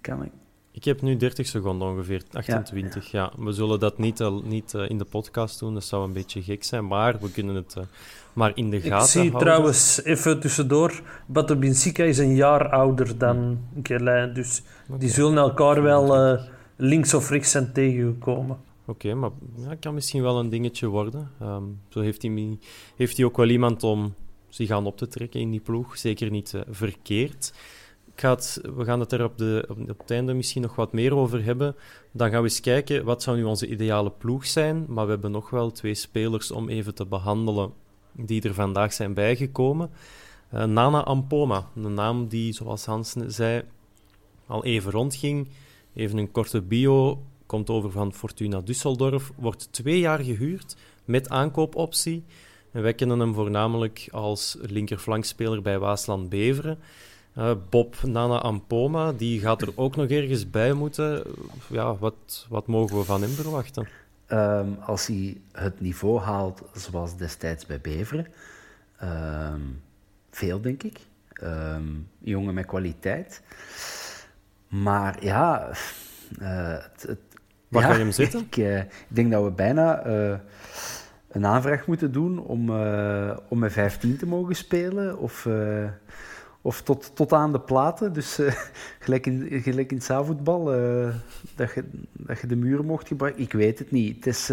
Kan 0.00 0.24
ik. 0.24 0.30
Ik 0.78 0.84
heb 0.84 1.02
nu 1.02 1.16
30 1.16 1.46
seconden 1.46 1.88
ongeveer, 1.88 2.22
28. 2.32 3.10
Ja, 3.10 3.32
ja. 3.36 3.44
we 3.44 3.52
zullen 3.52 3.80
dat 3.80 3.98
niet, 3.98 4.20
uh, 4.20 4.42
niet 4.42 4.72
uh, 4.72 4.88
in 4.88 4.98
de 4.98 5.04
podcast 5.04 5.58
doen, 5.58 5.74
dat 5.74 5.84
zou 5.84 6.04
een 6.04 6.12
beetje 6.12 6.42
gek 6.42 6.64
zijn, 6.64 6.86
maar 6.86 7.18
we 7.20 7.30
kunnen 7.30 7.54
het 7.54 7.74
uh, 7.78 7.84
maar 8.32 8.52
in 8.54 8.70
de 8.70 8.80
gaten 8.80 8.90
houden. 8.90 9.06
Ik 9.06 9.12
zie 9.12 9.30
houden. 9.30 9.40
trouwens, 9.40 10.04
even 10.04 10.40
tussendoor, 10.40 11.00
Bato 11.26 11.56
Binsika 11.56 12.04
is 12.04 12.18
een 12.18 12.34
jaar 12.34 12.68
ouder 12.68 13.18
dan 13.18 13.58
Gelijn, 13.82 14.34
dus 14.34 14.60
okay. 14.60 14.72
Die 14.98 15.08
zullen 15.08 15.38
elkaar 15.38 15.82
wel 15.82 16.38
links 16.76 17.14
of 17.14 17.30
rechts 17.30 17.50
zijn 17.50 17.72
tegengekomen. 17.72 18.56
Oké, 18.86 18.90
okay, 18.90 19.12
maar 19.12 19.30
ja, 19.56 19.74
kan 19.74 19.94
misschien 19.94 20.22
wel 20.22 20.38
een 20.38 20.48
dingetje 20.48 20.86
worden. 20.86 21.30
Um, 21.42 21.80
zo 21.88 22.00
heeft 22.00 22.22
hij, 22.22 22.58
heeft 22.96 23.16
hij 23.16 23.26
ook 23.26 23.36
wel 23.36 23.48
iemand 23.48 23.82
om 23.82 24.14
zich 24.48 24.70
aan 24.70 24.86
op 24.86 24.96
te 24.96 25.08
trekken 25.08 25.40
in 25.40 25.50
die 25.50 25.60
ploeg, 25.60 25.96
zeker 25.96 26.30
niet 26.30 26.54
verkeerd 26.70 27.52
we 28.20 28.84
gaan 28.84 29.00
het 29.00 29.12
er 29.12 29.24
op, 29.24 29.38
de, 29.38 29.64
op, 29.68 29.98
het 29.98 30.10
einde 30.10 30.34
misschien 30.34 30.62
nog 30.62 30.74
wat 30.74 30.92
meer 30.92 31.14
over 31.16 31.44
hebben. 31.44 31.76
Dan 32.12 32.30
gaan 32.30 32.42
we 32.42 32.48
eens 32.48 32.60
kijken, 32.60 33.04
wat 33.04 33.22
zou 33.22 33.36
nu 33.36 33.44
onze 33.44 33.68
ideale 33.68 34.10
ploeg 34.10 34.46
zijn? 34.46 34.84
Maar 34.88 35.04
we 35.04 35.10
hebben 35.10 35.30
nog 35.30 35.50
wel 35.50 35.70
twee 35.70 35.94
spelers 35.94 36.50
om 36.50 36.68
even 36.68 36.94
te 36.94 37.06
behandelen 37.06 37.72
die 38.12 38.42
er 38.42 38.54
vandaag 38.54 38.92
zijn 38.92 39.14
bijgekomen. 39.14 39.90
Uh, 40.54 40.64
Nana 40.64 41.04
Ampoma, 41.04 41.66
een 41.76 41.94
naam 41.94 42.28
die, 42.28 42.52
zoals 42.52 42.84
Hans 42.84 43.14
zei, 43.26 43.62
al 44.48 44.64
even 44.64 44.90
rondging. 44.90 45.48
Even 45.94 46.18
een 46.18 46.30
korte 46.30 46.62
bio. 46.62 47.22
komt 47.46 47.70
over 47.70 47.90
van 47.90 48.14
Fortuna 48.14 48.60
Düsseldorf, 48.60 49.34
wordt 49.36 49.72
twee 49.72 49.98
jaar 49.98 50.18
gehuurd 50.18 50.76
met 51.04 51.28
aankoopoptie. 51.28 52.24
En 52.72 52.82
wij 52.82 52.94
kennen 52.94 53.18
hem 53.20 53.34
voornamelijk 53.34 54.08
als 54.10 54.56
linkerflankspeler 54.60 55.62
bij 55.62 55.78
Waasland 55.78 56.28
Beveren. 56.28 56.78
Uh, 57.38 57.50
Bob 57.70 58.02
Nana 58.02 58.38
Ampoma, 58.38 59.12
die 59.12 59.40
gaat 59.40 59.62
er 59.62 59.72
ook 59.74 59.96
nog 59.96 60.08
ergens 60.08 60.50
bij 60.50 60.72
moeten. 60.72 61.22
Ja, 61.66 61.96
wat, 61.96 62.46
wat 62.48 62.66
mogen 62.66 62.98
we 62.98 63.04
van 63.04 63.22
hem 63.22 63.30
verwachten? 63.30 63.88
Um, 64.28 64.76
als 64.80 65.06
hij 65.06 65.40
het 65.52 65.80
niveau 65.80 66.20
haalt 66.20 66.62
zoals 66.74 67.16
destijds 67.16 67.66
bij 67.66 67.80
Beveren, 67.80 68.26
um, 69.02 69.82
veel 70.30 70.60
denk 70.60 70.82
ik. 70.82 70.98
Um, 71.42 72.08
jongen 72.18 72.54
met 72.54 72.66
kwaliteit. 72.66 73.42
Maar 74.68 75.24
ja, 75.24 75.68
uh, 76.40 76.72
het, 76.72 77.02
het, 77.08 77.18
Waar 77.68 77.82
ja, 77.82 77.88
ga 77.88 77.94
je 77.94 78.02
hem 78.02 78.12
zitten? 78.12 78.40
Ik, 78.40 78.56
uh, 78.56 78.78
ik 78.78 78.88
denk 79.08 79.30
dat 79.30 79.44
we 79.44 79.50
bijna 79.50 80.06
uh, 80.06 80.36
een 81.28 81.46
aanvraag 81.46 81.86
moeten 81.86 82.12
doen 82.12 82.38
om, 82.38 82.70
om 83.48 83.58
met 83.58 83.72
15 83.72 84.16
te 84.16 84.26
mogen 84.26 84.56
spelen. 84.56 85.18
Of 85.18 85.48
of 86.62 86.82
tot, 86.82 87.10
tot 87.14 87.32
aan 87.32 87.52
de 87.52 87.60
platen. 87.60 88.12
Dus 88.12 88.38
gelijk, 89.04 89.26
in, 89.26 89.62
gelijk 89.62 89.90
in 89.90 89.96
het 89.96 90.06
zaalvoetbal, 90.06 90.64
dat, 91.54 91.72
je, 91.74 91.84
dat 92.12 92.40
je 92.40 92.46
de 92.46 92.56
muren 92.56 92.84
mocht 92.84 93.08
gebruiken. 93.08 93.42
Ik 93.42 93.52
weet 93.52 93.78
het 93.78 93.90
niet. 93.90 94.16
Het 94.16 94.26
is. 94.26 94.52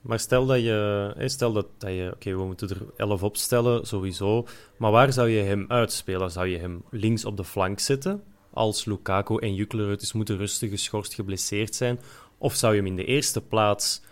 Maar 0.00 0.18
stel 0.18 0.46
dat 0.46 0.60
je... 0.60 1.14
Stel 1.18 1.52
dat, 1.52 1.66
dat 1.78 1.90
je... 1.90 2.04
Oké, 2.04 2.14
okay, 2.14 2.36
we 2.36 2.44
moeten 2.44 2.68
er 2.68 2.82
11 2.96 3.22
opstellen, 3.22 3.86
sowieso. 3.86 4.46
Maar 4.76 4.90
waar 4.90 5.12
zou 5.12 5.28
je 5.28 5.42
hem 5.42 5.64
uitspelen? 5.68 6.30
Zou 6.30 6.46
je 6.46 6.58
hem 6.58 6.82
links 6.90 7.24
op 7.24 7.36
de 7.36 7.44
flank 7.44 7.78
zetten? 7.78 8.22
Als 8.56 8.84
Lukaku 8.84 9.36
en 9.38 9.54
Jukler 9.54 10.00
is 10.00 10.12
moeten 10.12 10.36
rustig, 10.36 10.70
geschorst, 10.70 11.14
geblesseerd 11.14 11.74
zijn? 11.74 11.98
Of 12.38 12.54
zou 12.54 12.74
je 12.74 12.78
hem 12.78 12.88
in 12.88 12.96
de 12.96 13.04
eerste 13.04 13.40
plaats 13.40 14.02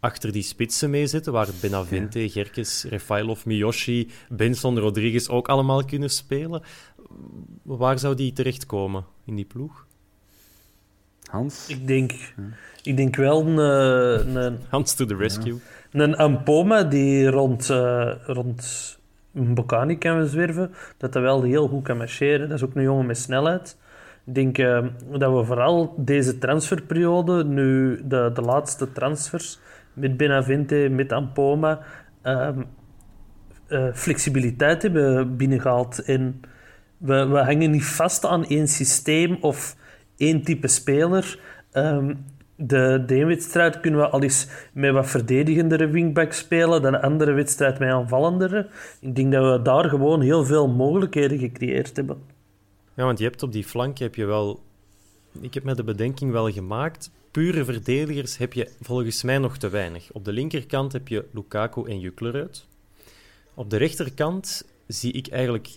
achter 0.00 0.32
die 0.32 0.42
spitsen 0.42 0.90
mee 0.90 1.06
zitten, 1.06 1.32
waar 1.32 1.48
Benavente, 1.60 2.22
ja. 2.22 2.28
Gerkes, 2.28 2.84
Refailov, 2.84 3.44
Miyoshi, 3.44 4.08
Benson, 4.28 4.78
Rodriguez 4.78 5.28
ook 5.28 5.48
allemaal 5.48 5.84
kunnen 5.84 6.10
spelen. 6.10 6.62
Waar 7.62 7.98
zou 7.98 8.14
die 8.14 8.32
terechtkomen 8.32 9.04
in 9.24 9.36
die 9.36 9.44
ploeg? 9.44 9.86
Hans? 11.30 11.66
Ik 11.68 11.86
denk, 11.86 12.12
ja. 12.12 12.26
ik 12.82 12.96
denk 12.96 13.16
wel 13.16 13.46
een, 13.46 14.36
een... 14.36 14.58
Hans 14.68 14.94
to 14.94 15.04
the 15.04 15.16
rescue. 15.16 15.54
Ja. 15.90 16.00
Een 16.00 16.16
Ampoma 16.16 16.82
die 16.82 17.30
rond, 17.30 17.68
uh, 17.70 18.12
rond 18.26 18.98
Bocani 19.32 19.98
kan 19.98 20.26
zwerven, 20.26 20.70
dat 20.96 21.14
hij 21.14 21.22
wel 21.22 21.42
heel 21.42 21.68
goed 21.68 21.82
kan 21.82 21.96
marcheren. 21.96 22.48
Dat 22.48 22.58
is 22.58 22.64
ook 22.64 22.74
een 22.74 22.82
jongen 22.82 23.06
met 23.06 23.18
snelheid. 23.18 23.78
Ik 24.26 24.34
denk 24.34 24.58
uh, 24.58 24.86
dat 25.18 25.32
we 25.32 25.44
vooral 25.44 25.94
deze 25.96 26.38
transferperiode, 26.38 27.44
nu 27.44 28.00
de, 28.04 28.30
de 28.34 28.40
laatste 28.40 28.92
transfers, 28.92 29.58
met 29.92 30.16
Benavente, 30.16 30.88
met 30.90 31.12
Ampoma, 31.12 31.80
um, 32.22 32.64
uh, 33.68 33.92
flexibiliteit 33.92 34.82
hebben 34.82 35.36
binnengehaald. 35.36 36.02
En 36.02 36.40
we, 36.96 37.26
we 37.26 37.38
hangen 37.38 37.70
niet 37.70 37.84
vast 37.84 38.24
aan 38.26 38.44
één 38.44 38.68
systeem 38.68 39.38
of 39.40 39.76
één 40.16 40.42
type 40.42 40.68
speler. 40.68 41.38
Um, 41.72 42.24
de, 42.60 43.02
de 43.06 43.24
wedstrijd 43.24 43.80
kunnen 43.80 44.00
we 44.00 44.08
al 44.08 44.22
eens 44.22 44.46
met 44.72 44.92
wat 44.92 45.10
verdedigendere 45.10 45.88
wingback 45.88 46.32
spelen, 46.32 46.82
dan 46.82 46.92
de 46.92 47.02
andere 47.02 47.32
wedstrijd 47.32 47.78
met 47.78 47.88
aanvallendere. 47.88 48.68
Ik 49.00 49.16
denk 49.16 49.32
dat 49.32 49.52
we 49.52 49.62
daar 49.62 49.88
gewoon 49.88 50.20
heel 50.20 50.44
veel 50.44 50.68
mogelijkheden 50.68 51.38
gecreëerd 51.38 51.96
hebben. 51.96 52.22
Ja, 52.94 53.04
want 53.04 53.18
je 53.18 53.24
hebt 53.24 53.42
op 53.42 53.52
die 53.52 53.64
flank 53.64 53.98
heb 53.98 54.14
je 54.14 54.24
wel... 54.24 54.60
Ik 55.40 55.54
heb 55.54 55.64
met 55.64 55.76
de 55.76 55.84
bedenking 55.84 56.32
wel 56.32 56.50
gemaakt 56.50 57.10
pure 57.30 57.64
verdedigers 57.64 58.36
heb 58.36 58.52
je 58.52 58.68
volgens 58.80 59.22
mij 59.22 59.38
nog 59.38 59.56
te 59.56 59.68
weinig. 59.68 60.12
Op 60.12 60.24
de 60.24 60.32
linkerkant 60.32 60.92
heb 60.92 61.08
je 61.08 61.24
Lukaku 61.32 61.84
en 61.84 62.00
Jukler 62.00 62.34
uit. 62.34 62.66
Op 63.54 63.70
de 63.70 63.76
rechterkant 63.76 64.64
zie 64.86 65.12
ik 65.12 65.28
eigenlijk 65.28 65.68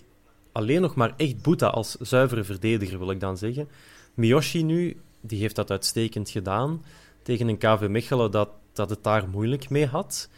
alleen 0.52 0.80
nog 0.80 0.94
maar 0.94 1.14
echt 1.16 1.42
Boeta 1.42 1.66
als 1.66 1.94
zuivere 1.94 2.44
verdediger, 2.44 2.98
wil 2.98 3.10
ik 3.10 3.20
dan 3.20 3.38
zeggen. 3.38 3.68
Miyoshi 4.14 4.62
nu, 4.62 4.96
die 5.26 5.40
heeft 5.40 5.56
dat 5.56 5.70
uitstekend 5.70 6.30
gedaan 6.30 6.84
tegen 7.22 7.48
een 7.48 7.58
KV 7.58 7.86
Mechelen 7.88 8.30
dat, 8.30 8.48
dat 8.72 8.90
het 8.90 9.02
daar 9.02 9.28
moeilijk 9.28 9.70
mee 9.70 9.86
had. 9.86 10.28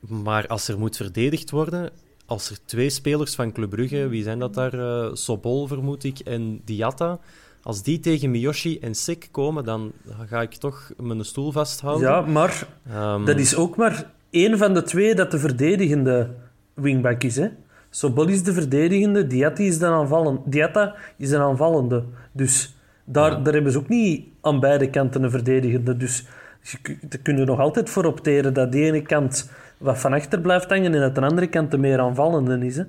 Maar 0.00 0.46
als 0.46 0.68
er 0.68 0.78
moet 0.78 0.96
verdedigd 0.96 1.50
worden, 1.50 1.90
als 2.26 2.50
er 2.50 2.56
twee 2.64 2.90
spelers 2.90 3.34
van 3.34 3.52
Club 3.52 3.70
Brugge, 3.70 4.08
wie 4.08 4.22
zijn 4.22 4.38
dat 4.38 4.54
daar? 4.54 4.74
Uh, 4.74 5.08
Sobol 5.12 5.66
vermoed 5.66 6.04
ik 6.04 6.18
en 6.18 6.60
Diatta 6.64 7.20
als 7.62 7.82
die 7.82 8.00
tegen 8.00 8.30
Miyoshi 8.30 8.78
en 8.78 8.94
Sik 8.94 9.28
komen, 9.30 9.64
dan 9.64 9.92
ga 10.28 10.42
ik 10.42 10.54
toch 10.54 10.92
mijn 11.00 11.24
stoel 11.24 11.52
vasthouden. 11.52 12.08
Ja, 12.08 12.20
maar 12.20 12.66
um, 12.94 13.24
dat 13.24 13.38
is 13.38 13.56
ook 13.56 13.76
maar 13.76 14.10
één 14.30 14.58
van 14.58 14.74
de 14.74 14.82
twee 14.82 15.14
dat 15.14 15.30
de 15.30 15.38
verdedigende 15.38 16.30
wingback 16.74 17.22
is. 17.22 17.36
Hè? 17.36 17.48
Sobol 17.90 18.28
is 18.28 18.42
de 18.42 18.52
verdedigende, 18.52 19.26
Diatta 19.26 19.62
is 19.62 19.78
de, 19.78 19.86
aanvallen, 19.86 20.40
Diatta 20.44 20.94
is 21.16 21.28
de 21.28 21.38
aanvallende. 21.38 22.04
Dus 22.32 22.74
daar, 23.12 23.30
ja. 23.30 23.38
daar 23.38 23.54
hebben 23.54 23.72
ze 23.72 23.78
ook 23.78 23.88
niet 23.88 24.26
aan 24.40 24.60
beide 24.60 24.90
kanten 24.90 25.22
een 25.22 25.30
verdedigende. 25.30 25.96
Dus 25.96 26.26
je 26.60 26.78
kunt 27.22 27.44
nog 27.44 27.60
altijd 27.60 27.90
voor 27.90 28.04
opteren 28.04 28.54
dat 28.54 28.72
de 28.72 28.82
ene 28.82 29.02
kant 29.02 29.50
wat 29.78 29.98
van 29.98 30.12
achter 30.12 30.40
blijft 30.40 30.68
hangen 30.68 30.94
en 30.94 31.00
dat 31.00 31.14
de 31.14 31.20
andere 31.20 31.46
kant 31.46 31.70
de 31.70 31.78
meer 31.78 31.98
aanvallende 32.00 32.66
is. 32.66 32.76
Hè? 32.76 32.84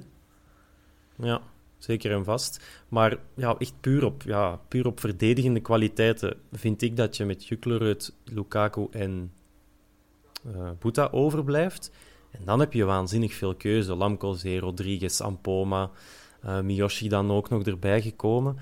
Ja 1.15 1.41
zeker 1.83 2.11
en 2.11 2.23
vast. 2.23 2.83
Maar 2.87 3.17
ja, 3.33 3.55
echt 3.57 3.73
puur 3.79 4.05
op, 4.05 4.23
ja, 4.25 4.59
puur 4.67 4.85
op 4.85 4.99
verdedigende 4.99 5.59
kwaliteiten 5.59 6.37
vind 6.51 6.81
ik 6.81 6.97
dat 6.97 7.17
je 7.17 7.25
met 7.25 7.47
Juklerud, 7.47 8.15
Lukaku 8.23 8.87
en 8.91 9.31
uh, 10.47 10.69
Buta 10.79 11.07
overblijft. 11.11 11.91
En 12.31 12.41
dan 12.45 12.59
heb 12.59 12.73
je 12.73 12.83
waanzinnig 12.83 13.33
veel 13.33 13.55
keuze. 13.55 13.95
Lamkelzee, 13.95 14.59
Rodriguez, 14.59 15.21
Ampoma, 15.21 15.91
uh, 16.45 16.59
Miyoshi 16.59 17.09
dan 17.09 17.31
ook 17.31 17.49
nog 17.49 17.63
erbij 17.63 18.01
gekomen. 18.01 18.57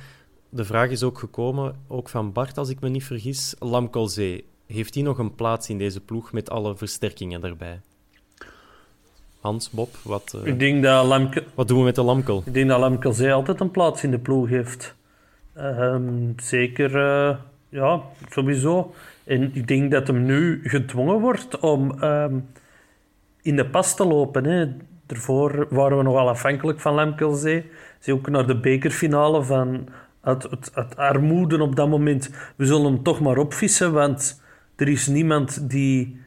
De 0.53 0.65
vraag 0.65 0.89
is 0.89 1.03
ook 1.03 1.19
gekomen, 1.19 1.75
ook 1.87 2.09
van 2.09 2.31
Bart 2.31 2.57
als 2.57 2.69
ik 2.69 2.79
me 2.79 2.89
niet 2.89 3.03
vergis, 3.03 3.55
Lamkelzee. 3.59 4.45
Heeft 4.67 4.93
hij 4.93 5.03
nog 5.03 5.17
een 5.17 5.35
plaats 5.35 5.69
in 5.69 5.77
deze 5.77 6.01
ploeg 6.01 6.31
met 6.31 6.49
alle 6.49 6.75
versterkingen 6.75 7.43
erbij? 7.43 7.79
Hans, 9.39 9.69
Bob, 9.69 9.95
wat, 10.03 10.33
uh, 10.35 10.45
ik 10.45 10.59
denk 10.59 10.83
dat 10.83 11.05
Lamke, 11.05 11.43
wat 11.55 11.67
doen 11.67 11.77
we 11.77 11.83
met 11.83 11.95
de 11.95 12.01
Lamkel? 12.01 12.43
Ik 12.45 12.53
denk 12.53 12.69
dat 12.69 12.79
Lamkelzee 12.79 13.33
altijd 13.33 13.59
een 13.59 13.71
plaats 13.71 14.03
in 14.03 14.11
de 14.11 14.19
ploeg 14.19 14.49
heeft. 14.49 14.95
Um, 15.57 16.33
zeker, 16.37 16.95
uh, 16.95 17.35
ja, 17.69 18.01
sowieso. 18.29 18.93
En 19.23 19.55
ik 19.55 19.67
denk 19.67 19.91
dat 19.91 20.07
hem 20.07 20.25
nu 20.25 20.61
gedwongen 20.63 21.19
wordt 21.19 21.59
om 21.59 22.03
um, 22.03 22.47
in 23.41 23.55
de 23.55 23.65
pas 23.65 23.95
te 23.95 24.05
lopen. 24.05 24.45
Hè. 24.45 24.67
Daarvoor 25.05 25.67
waren 25.69 25.97
we 25.97 26.03
nogal 26.03 26.29
afhankelijk 26.29 26.79
van 26.79 26.93
Lamkelzee. 26.93 27.69
Ze 27.99 28.13
ook 28.13 28.29
naar 28.29 28.47
de 28.47 28.59
bekerfinale 28.59 29.43
van 29.43 29.87
het, 30.21 30.71
het 30.73 30.95
armoede 30.95 31.61
op 31.61 31.75
dat 31.75 31.89
moment. 31.89 32.29
We 32.55 32.65
zullen 32.65 32.93
hem 32.93 33.03
toch 33.03 33.19
maar 33.19 33.37
opvissen, 33.37 33.93
want 33.93 34.41
er 34.75 34.87
is 34.87 35.07
niemand 35.07 35.69
die 35.69 36.19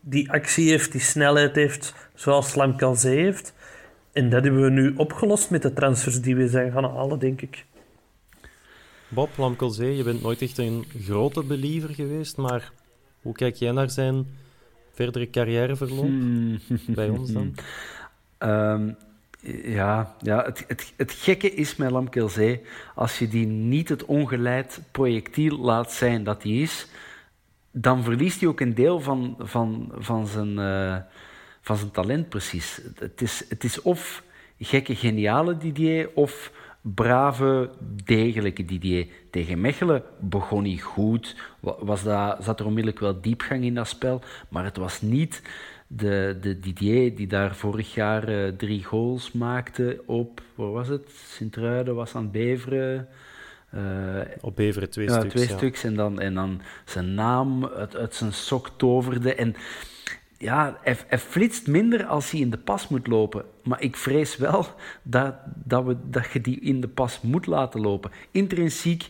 die 0.00 0.32
actie 0.32 0.70
heeft, 0.70 0.92
die 0.92 1.00
snelheid 1.00 1.54
heeft, 1.54 1.94
zoals 2.14 2.50
Slam 2.50 2.76
Calzee 2.76 3.18
heeft. 3.18 3.54
En 4.12 4.30
dat 4.30 4.42
hebben 4.44 4.62
we 4.62 4.70
nu 4.70 4.94
opgelost 4.96 5.50
met 5.50 5.62
de 5.62 5.72
transfers 5.72 6.20
die 6.20 6.36
we 6.36 6.48
zijn 6.48 6.72
gaan 6.72 6.84
halen, 6.84 7.18
denk 7.18 7.40
ik. 7.40 7.66
Bob 9.08 9.36
Lamkelzee, 9.36 9.96
je 9.96 10.02
bent 10.02 10.22
nooit 10.22 10.42
echt 10.42 10.58
een 10.58 10.84
grote 10.98 11.44
believer 11.44 11.94
geweest, 11.94 12.36
maar 12.36 12.72
hoe 13.20 13.32
kijk 13.32 13.54
jij 13.54 13.72
naar 13.72 13.90
zijn 13.90 14.26
verdere 14.92 15.30
carrièreverloop 15.30 16.04
hmm. 16.04 16.60
bij 16.86 17.08
ons 17.08 17.32
dan? 17.32 17.54
Um, 18.38 18.96
ja, 19.64 20.14
ja 20.18 20.44
het, 20.44 20.64
het, 20.66 20.92
het 20.96 21.12
gekke 21.12 21.54
is 21.54 21.76
met 21.76 21.90
Lamkelzee, 21.90 22.62
als 22.94 23.18
je 23.18 23.28
die 23.28 23.46
niet 23.46 23.88
het 23.88 24.04
ongeleid 24.04 24.80
projectiel 24.90 25.58
laat 25.58 25.92
zijn 25.92 26.24
dat 26.24 26.42
hij 26.42 26.52
is, 26.52 26.86
dan 27.70 28.02
verliest 28.02 28.40
hij 28.40 28.48
ook 28.48 28.60
een 28.60 28.74
deel 28.74 29.00
van, 29.00 29.36
van, 29.38 29.92
van, 29.98 30.26
zijn, 30.26 30.58
uh, 30.58 30.96
van 31.60 31.76
zijn 31.76 31.90
talent 31.90 32.28
precies. 32.28 32.80
Het 32.98 33.22
is, 33.22 33.44
het 33.48 33.64
is 33.64 33.82
of 33.82 34.22
gekke, 34.58 34.94
geniale 34.94 35.56
Didier 35.56 36.10
of 36.14 36.52
brave, 36.80 37.70
degelijke 38.04 38.64
Didier. 38.64 39.06
Tegen 39.30 39.60
Mechelen 39.60 40.02
begon 40.18 40.64
hij 40.64 40.76
goed, 40.76 41.36
was 41.60 42.02
dat, 42.02 42.44
zat 42.44 42.60
er 42.60 42.66
onmiddellijk 42.66 43.00
wel 43.00 43.20
diepgang 43.20 43.64
in 43.64 43.74
dat 43.74 43.88
spel, 43.88 44.20
maar 44.48 44.64
het 44.64 44.76
was 44.76 45.00
niet 45.00 45.42
de, 45.92 46.36
de 46.40 46.58
Didier 46.58 47.16
die 47.16 47.26
daar 47.26 47.54
vorig 47.54 47.94
jaar 47.94 48.28
uh, 48.28 48.48
drie 48.48 48.84
goals 48.84 49.32
maakte 49.32 50.02
op, 50.06 50.42
waar 50.54 50.70
was 50.70 50.88
het? 50.88 51.10
Sint-Truiden 51.10 51.94
was 51.94 52.14
aan 52.14 52.30
Beveren. 52.30 53.08
Uh, 53.74 54.20
op 54.40 54.56
Beveren 54.56 54.90
twee 54.90 55.06
ja, 55.06 55.18
stuks. 55.18 55.34
Twee 55.34 55.48
ja. 55.48 55.56
stuks 55.56 55.84
en 55.84 55.94
dan, 55.94 56.20
en 56.20 56.34
dan 56.34 56.60
zijn 56.84 57.14
naam 57.14 57.66
uit, 57.66 57.96
uit 57.96 58.14
zijn 58.14 58.32
sok 58.32 58.70
toverde. 58.76 59.34
En 59.34 59.54
ja, 60.38 60.78
hij, 60.82 60.96
hij, 61.06 61.18
flitst 61.18 61.66
minder 61.66 62.04
als 62.04 62.30
hij 62.30 62.40
in 62.40 62.50
de 62.50 62.58
pas 62.58 62.88
moet 62.88 63.06
lopen. 63.06 63.44
Maar 63.62 63.82
ik 63.82 63.96
vrees 63.96 64.36
wel 64.36 64.66
dat, 65.02 65.34
dat, 65.64 65.84
we, 65.84 65.96
dat 66.04 66.30
je 66.32 66.40
die 66.40 66.60
in 66.60 66.80
de 66.80 66.88
pas 66.88 67.20
moet 67.20 67.46
laten 67.46 67.80
lopen. 67.80 68.10
Intrinsiek 68.30 69.08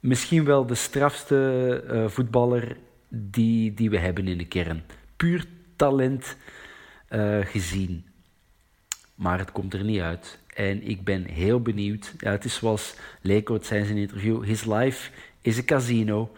misschien 0.00 0.44
wel 0.44 0.66
de 0.66 0.74
strafste 0.74 1.84
uh, 1.90 2.08
voetballer 2.08 2.76
die, 3.08 3.74
die 3.74 3.90
we 3.90 3.98
hebben 3.98 4.28
in 4.28 4.38
de 4.38 4.46
kern. 4.46 4.82
Puur 5.16 5.44
talent 5.82 6.36
uh, 7.10 7.38
gezien. 7.44 8.06
Maar 9.14 9.38
het 9.38 9.52
komt 9.52 9.74
er 9.74 9.84
niet 9.84 10.00
uit. 10.00 10.38
En 10.54 10.88
ik 10.88 11.04
ben 11.04 11.24
heel 11.24 11.60
benieuwd. 11.60 12.14
Ja, 12.18 12.30
het 12.30 12.44
is 12.44 12.54
zoals 12.54 12.94
Leekwoord 13.20 13.66
zei 13.66 13.80
in 13.80 13.86
zijn 13.86 13.98
interview: 13.98 14.44
His 14.44 14.64
life 14.64 15.10
is 15.40 15.56
een 15.56 15.64
casino. 15.64 16.32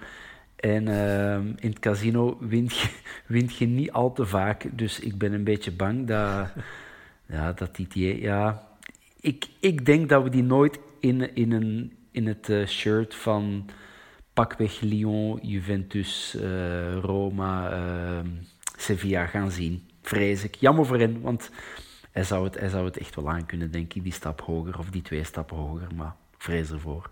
En 0.57 0.87
uh, 0.87 1.35
in 1.35 1.71
het 1.71 1.79
casino 1.79 2.37
wint 2.41 2.77
je, 2.77 2.89
je 3.59 3.67
niet 3.67 3.93
al 3.93 4.13
te 4.13 4.27
vaak. 4.27 4.67
Dus 4.73 5.01
ik 5.01 5.19
ben 5.19 5.33
een 5.33 5.45
beetje 5.45 5.73
bang 5.73 6.07
dat, 6.07 6.49
ja, 7.35 7.53
dat 7.53 7.77
die. 7.77 8.21
Ja, 8.21 8.69
ik, 9.21 9.49
ik 9.61 9.87
denk 9.87 10.09
dat 10.09 10.23
we 10.23 10.29
die 10.29 10.43
nooit 10.43 10.79
in, 11.01 11.35
in, 11.35 11.53
een, 11.53 11.93
in 12.11 12.27
het 12.27 12.49
uh, 12.49 12.67
shirt 12.67 13.15
van 13.15 13.71
pakweg 14.33 14.81
Lyon, 14.81 15.39
Juventus, 15.43 16.35
uh, 16.41 16.97
Roma, 16.97 17.73
uh, 17.73 18.31
Sevilla 18.85 19.27
gaan 19.27 19.51
zien. 19.51 19.88
Vrees 20.03 20.44
ik. 20.44 20.55
Jammer 20.55 20.87
voor 20.87 20.99
hen, 20.99 21.20
want 21.20 21.51
hij 22.11 22.25
zou, 22.25 22.44
het, 22.44 22.59
hij 22.59 22.68
zou 22.68 22.85
het 22.85 22.97
echt 22.97 23.14
wel 23.14 23.31
aan 23.31 23.47
kunnen, 23.47 23.70
denk 23.70 23.94
ik, 23.94 24.03
die 24.03 24.12
stap 24.12 24.40
hoger 24.40 24.79
of 24.79 24.90
die 24.90 25.03
twee 25.03 25.25
stappen 25.25 25.57
hoger. 25.57 25.94
Maar 25.94 26.16
vrees 26.38 26.70
ervoor. 26.70 27.11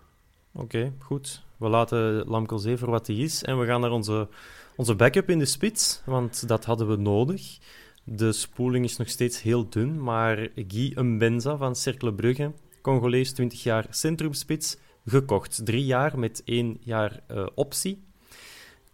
Oké, 0.51 0.93
goed. 0.99 1.43
We 1.57 1.69
laten 1.69 2.27
Lamkelzee 2.27 2.77
voor 2.77 2.89
wat 2.89 3.07
hij 3.07 3.15
is 3.15 3.43
en 3.43 3.59
we 3.59 3.65
gaan 3.65 3.81
naar 3.81 3.91
onze, 3.91 4.27
onze 4.75 4.95
backup 4.95 5.29
in 5.29 5.39
de 5.39 5.45
spits, 5.45 6.01
want 6.05 6.47
dat 6.47 6.65
hadden 6.65 6.87
we 6.87 6.95
nodig. 6.95 7.57
De 8.03 8.31
spoeling 8.31 8.85
is 8.85 8.97
nog 8.97 9.09
steeds 9.09 9.41
heel 9.41 9.69
dun, 9.69 10.03
maar 10.03 10.49
Guy 10.55 10.99
Mbenza 10.99 11.57
van 11.57 11.75
Cercle 11.75 12.13
Brugge, 12.13 12.51
Congolees, 12.81 13.31
20 13.31 13.63
jaar 13.63 13.85
centrumspits, 13.89 14.77
gekocht. 15.05 15.61
Drie 15.65 15.85
jaar 15.85 16.19
met 16.19 16.41
één 16.45 16.77
jaar 16.79 17.19
uh, 17.31 17.45
optie. 17.55 18.03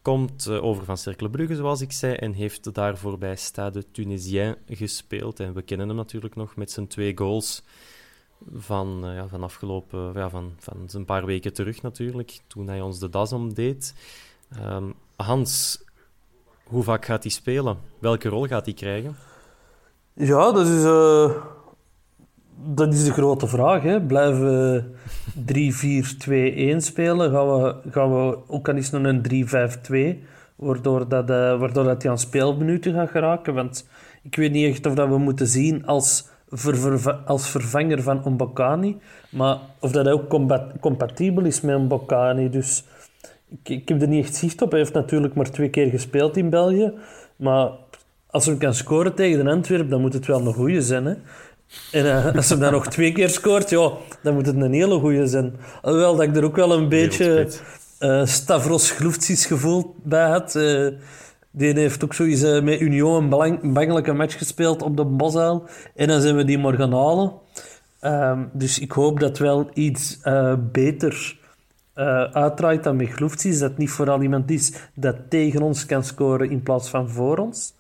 Komt 0.10 0.48
uh, 0.48 0.64
over 0.64 0.86
van 0.86 0.98
Cercle 0.98 1.30
Brugge, 1.30 1.56
zoals 1.56 1.82
ik 1.82 1.92
zei, 1.92 2.14
en 2.14 2.34
heeft 2.34 2.74
daarvoor 2.74 3.18
bij 3.18 3.36
Stade 3.36 3.92
Tunisien 3.92 4.56
gespeeld. 4.68 5.40
En 5.40 5.54
we 5.54 5.62
kennen 5.62 5.88
hem 5.88 5.98
natuurlijk 5.98 6.36
nog 6.36 6.56
met 6.56 6.72
zijn 6.72 6.88
twee 6.88 7.18
goals 7.18 7.64
van, 8.54 9.06
uh, 9.06 9.16
ja, 9.16 9.28
van 9.28 9.44
afgelopen, 9.44 10.14
ja, 10.14 10.30
van, 10.30 10.54
van 10.60 10.88
een 10.92 11.06
paar 11.06 11.26
weken 11.26 11.54
terug 11.54 11.82
natuurlijk, 11.82 12.40
toen 12.48 12.68
hij 12.68 12.82
ons 12.82 13.00
de 13.00 13.10
das 13.10 13.34
omdeed. 13.34 13.94
Um, 14.58 14.94
Hans, 15.16 15.84
hoe 16.64 16.84
vaak 16.84 17.06
gaat 17.06 17.24
hij 17.24 17.32
spelen? 17.32 17.78
Welke 18.00 18.30
rol 18.30 18.48
gaat 18.48 18.66
hij 18.66 18.74
krijgen? 18.74 19.16
Ja, 20.14 20.52
dat 20.52 20.68
is, 20.68 20.84
uh, 20.84 21.32
dat 22.64 22.94
is 22.94 23.04
de 23.04 23.12
grote 23.12 23.48
vraag. 23.48 23.84
Hè. 23.84 24.02
Blijven 24.02 24.42
we 24.42 24.84
3-4-2-1 26.76 26.78
spelen? 26.78 27.32
Gaan 27.32 27.62
we, 27.62 27.76
gaan 27.92 28.12
we 28.12 28.38
ook 28.48 28.70
al 28.70 28.76
eens 28.76 28.90
naar 28.90 29.04
een 29.04 29.48
3-5-2? 30.22 30.28
Waardoor, 30.56 31.08
dat, 31.08 31.30
uh, 31.30 31.60
waardoor 31.60 31.84
dat 31.84 32.02
hij 32.02 32.12
aan 32.12 32.18
speelminuten 32.18 32.94
gaat 32.94 33.10
geraken. 33.10 33.54
Want 33.54 33.88
ik 34.24 34.36
weet 34.36 34.52
niet 34.52 34.70
echt 34.70 34.86
of 34.86 34.94
dat 34.94 35.08
we 35.08 35.18
moeten 35.18 35.48
zien 35.48 35.86
als, 35.86 36.28
als 37.26 37.50
vervanger 37.50 38.02
van 38.02 38.22
Mbokani. 38.26 38.98
Maar 39.30 39.58
of 39.80 39.92
dat 39.92 40.08
ook 40.08 40.30
compatibel 40.80 41.46
is 41.46 41.62
met 41.62 41.80
Mbokani. 41.80 42.50
Dus 42.50 42.84
ik, 43.50 43.70
ik 43.70 43.90
heb 43.90 44.02
er 44.02 44.08
niet 44.08 44.26
echt 44.26 44.36
zicht 44.36 44.62
op. 44.62 44.70
Hij 44.70 44.80
heeft 44.80 44.94
natuurlijk 44.94 45.34
maar 45.34 45.52
twee 45.52 45.70
keer 45.70 45.90
gespeeld 45.90 46.38
in 46.38 46.50
België. 46.50 46.94
Maar 47.36 47.70
als 48.28 48.46
hij 48.46 48.58
kan 48.58 48.74
scoren 48.74 49.16
tegen 49.16 49.46
de 49.46 49.52
Antwerpen, 49.52 49.90
dan 49.90 50.02
moet 50.02 50.14
het 50.14 50.26
wel 50.26 50.48
een 50.48 50.54
goede 50.54 50.82
zijn. 50.82 51.06
Hè? 51.06 51.14
En 51.92 52.06
uh, 52.06 52.36
als 52.36 52.50
hij 52.50 52.58
dan 52.58 52.72
nog 52.72 52.88
twee 52.88 53.12
keer 53.12 53.30
scoort, 53.30 53.70
ja, 53.70 53.92
dan 54.24 54.34
moet 54.34 54.46
het 54.46 54.56
een 54.56 54.74
hele 54.74 55.00
goede 55.00 55.28
zijn. 55.28 55.56
Alhoewel 55.82 56.16
dat 56.16 56.26
ik 56.26 56.36
er 56.36 56.44
ook 56.44 56.56
wel 56.56 56.72
een 56.72 56.90
beetje 56.90 57.52
uh, 58.00 58.26
Stavros 58.26 58.92
Gloeftsies 58.92 59.46
gevoel 59.46 59.96
bij 60.04 60.30
had. 60.30 60.56
Uh, 60.56 60.88
die 61.52 61.74
heeft 61.74 62.04
ook 62.04 62.14
zoiets 62.14 62.42
met 62.42 62.80
Union 62.80 63.24
een, 63.24 63.30
belang, 63.30 63.64
een 63.64 63.74
bangelijke 63.74 64.14
match 64.14 64.38
gespeeld 64.38 64.82
op 64.82 64.98
de 64.98 65.06
Bosuil. 65.06 65.64
En 65.96 66.08
dan 66.08 66.22
zijn 66.22 66.36
we 66.36 66.44
die 66.44 66.58
maar 66.58 66.74
gaan 66.74 66.94
halen. 66.94 67.32
Uh, 68.02 68.40
dus 68.54 68.80
ik 68.80 68.92
hoop 68.92 69.20
dat 69.20 69.38
wel 69.38 69.70
iets 69.74 70.20
beter 70.72 71.38
uitdraait 72.32 72.84
dan 72.84 72.96
met 72.96 73.10
Gloeftsies. 73.10 73.60
Dat 73.60 73.78
niet 73.78 73.90
vooral 73.90 74.22
iemand 74.22 74.52
is 74.52 74.74
dat 74.94 75.16
tegen 75.30 75.62
ons 75.62 75.86
kan 75.86 76.04
scoren 76.04 76.50
in 76.50 76.64
plaats 76.64 76.90
van 76.90 77.10
voor 77.10 77.38
ons. 77.38 77.74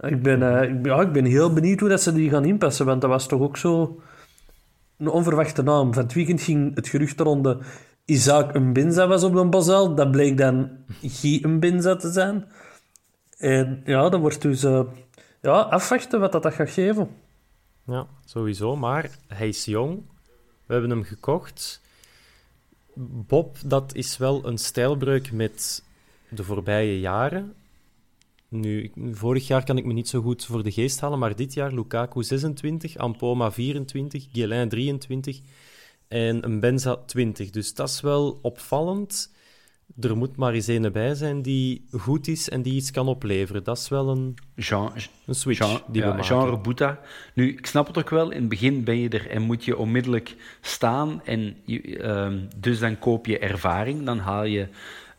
Ik 0.00 0.22
ben, 0.22 0.38
ja, 0.82 1.00
ik 1.00 1.12
ben 1.12 1.24
heel 1.24 1.52
benieuwd 1.52 1.80
hoe 1.80 1.88
dat 1.88 2.02
ze 2.02 2.12
die 2.12 2.30
gaan 2.30 2.44
inpassen, 2.44 2.86
want 2.86 3.00
dat 3.00 3.10
was 3.10 3.26
toch 3.26 3.40
ook 3.40 3.56
zo 3.56 4.00
een 4.96 5.08
onverwachte 5.08 5.62
naam. 5.62 5.94
Van 5.94 6.02
het 6.02 6.12
weekend 6.12 6.40
ging 6.40 6.74
het 6.74 6.88
gerucht 6.88 7.20
ronde 7.20 7.58
Isaac 8.08 8.58
Mbinza 8.58 9.06
was 9.06 9.22
op 9.22 9.34
een 9.34 9.50
Basel. 9.50 9.94
Dat 9.94 10.10
bleek 10.10 10.36
dan 10.36 10.70
Guy 11.02 11.46
Mbinza 11.46 11.96
te 11.96 12.12
zijn. 12.12 12.46
En 13.38 13.82
ja, 13.84 14.08
dan 14.08 14.20
wordt 14.20 14.42
dus 14.42 14.64
uh, 14.64 14.80
ja, 15.42 15.60
afwachten 15.60 16.20
wat 16.20 16.32
dat, 16.32 16.42
dat 16.42 16.54
gaat 16.54 16.70
geven. 16.70 17.08
Ja, 17.86 18.06
sowieso. 18.24 18.76
Maar 18.76 19.10
hij 19.26 19.48
is 19.48 19.64
jong. 19.64 20.02
We 20.66 20.72
hebben 20.72 20.90
hem 20.90 21.04
gekocht. 21.04 21.80
Bob, 23.26 23.56
dat 23.64 23.94
is 23.94 24.16
wel 24.16 24.46
een 24.46 24.58
stijlbreuk 24.58 25.32
met 25.32 25.82
de 26.28 26.44
voorbije 26.44 27.00
jaren. 27.00 27.54
Nu, 28.48 28.92
vorig 29.10 29.46
jaar 29.46 29.64
kan 29.64 29.78
ik 29.78 29.84
me 29.84 29.92
niet 29.92 30.08
zo 30.08 30.20
goed 30.20 30.44
voor 30.44 30.62
de 30.62 30.72
geest 30.72 31.00
halen, 31.00 31.18
maar 31.18 31.36
dit 31.36 31.54
jaar 31.54 31.74
Lukaku 31.74 32.22
26, 32.22 32.96
Ampoma 32.96 33.52
24, 33.52 34.26
Guillain 34.32 34.68
23 34.68 35.40
en 36.08 36.44
een 36.44 36.60
Benza 36.60 36.96
20. 36.96 37.50
Dus 37.50 37.74
dat 37.74 37.88
is 37.88 38.00
wel 38.00 38.38
opvallend. 38.42 39.36
Er 40.00 40.16
moet 40.16 40.36
maar 40.36 40.52
eens 40.52 40.66
een 40.66 40.92
bij 40.92 41.14
zijn 41.14 41.42
die 41.42 41.84
goed 41.90 42.28
is 42.28 42.48
en 42.48 42.62
die 42.62 42.74
iets 42.74 42.90
kan 42.90 43.08
opleveren. 43.08 43.64
Dat 43.64 43.78
is 43.78 43.88
wel 43.88 44.08
een, 44.08 44.34
Jean, 44.54 44.92
een 45.26 45.34
switch 45.34 45.58
Jean, 45.58 45.80
die 45.86 46.02
we 46.02 46.08
ja, 46.08 46.14
maken. 46.14 46.24
Genre 46.24 46.58
Boeta. 46.58 47.00
Nu, 47.34 47.48
ik 47.48 47.66
snap 47.66 47.86
het 47.86 47.98
ook 47.98 48.10
wel. 48.10 48.30
In 48.30 48.40
het 48.40 48.48
begin 48.48 48.84
ben 48.84 48.98
je 48.98 49.08
er 49.08 49.30
en 49.30 49.42
moet 49.42 49.64
je 49.64 49.76
onmiddellijk 49.76 50.36
staan. 50.60 51.24
En 51.24 51.56
uh, 51.66 52.32
dus 52.56 52.78
dan 52.78 52.98
koop 52.98 53.26
je 53.26 53.38
ervaring. 53.38 54.04
Dan 54.04 54.18
haal 54.18 54.44
je 54.44 54.68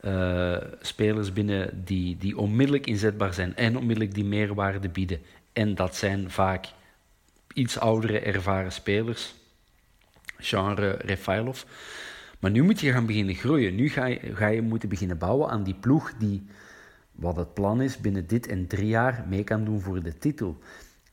uh, 0.02 0.58
spelers 0.82 1.34
binnen 1.34 1.84
die, 1.86 2.18
die 2.18 2.38
onmiddellijk 2.38 2.88
inzetbaar 2.88 3.34
zijn 3.34 3.56
en 3.56 3.78
onmiddellijk 3.78 4.14
die 4.14 4.26
meerwaarde 4.26 4.90
bieden. 4.90 5.20
En 5.54 5.76
dat 5.76 5.96
zijn 5.96 6.32
vaak 6.32 6.68
iets 7.54 7.80
oudere, 7.80 8.20
ervaren 8.20 8.72
spelers, 8.72 9.36
genre 10.38 10.90
Refailov. 10.90 11.64
Maar 12.40 12.52
nu 12.52 12.64
moet 12.64 12.80
je 12.80 12.92
gaan 12.92 13.06
beginnen 13.06 13.36
groeien. 13.36 13.76
Nu 13.76 13.90
ga 13.90 14.06
je, 14.06 14.20
ga 14.34 14.48
je 14.48 14.62
moeten 14.62 14.90
beginnen 14.90 15.18
bouwen 15.18 15.50
aan 15.50 15.64
die 15.64 15.74
ploeg 15.74 16.14
die, 16.18 16.46
wat 17.12 17.36
het 17.36 17.54
plan 17.54 17.82
is, 17.82 17.98
binnen 17.98 18.28
dit 18.28 18.48
en 18.48 18.68
drie 18.68 18.88
jaar 18.88 19.26
mee 19.30 19.44
kan 19.44 19.64
doen 19.64 19.82
voor 19.82 20.04
de 20.04 20.18
titel. 20.18 20.58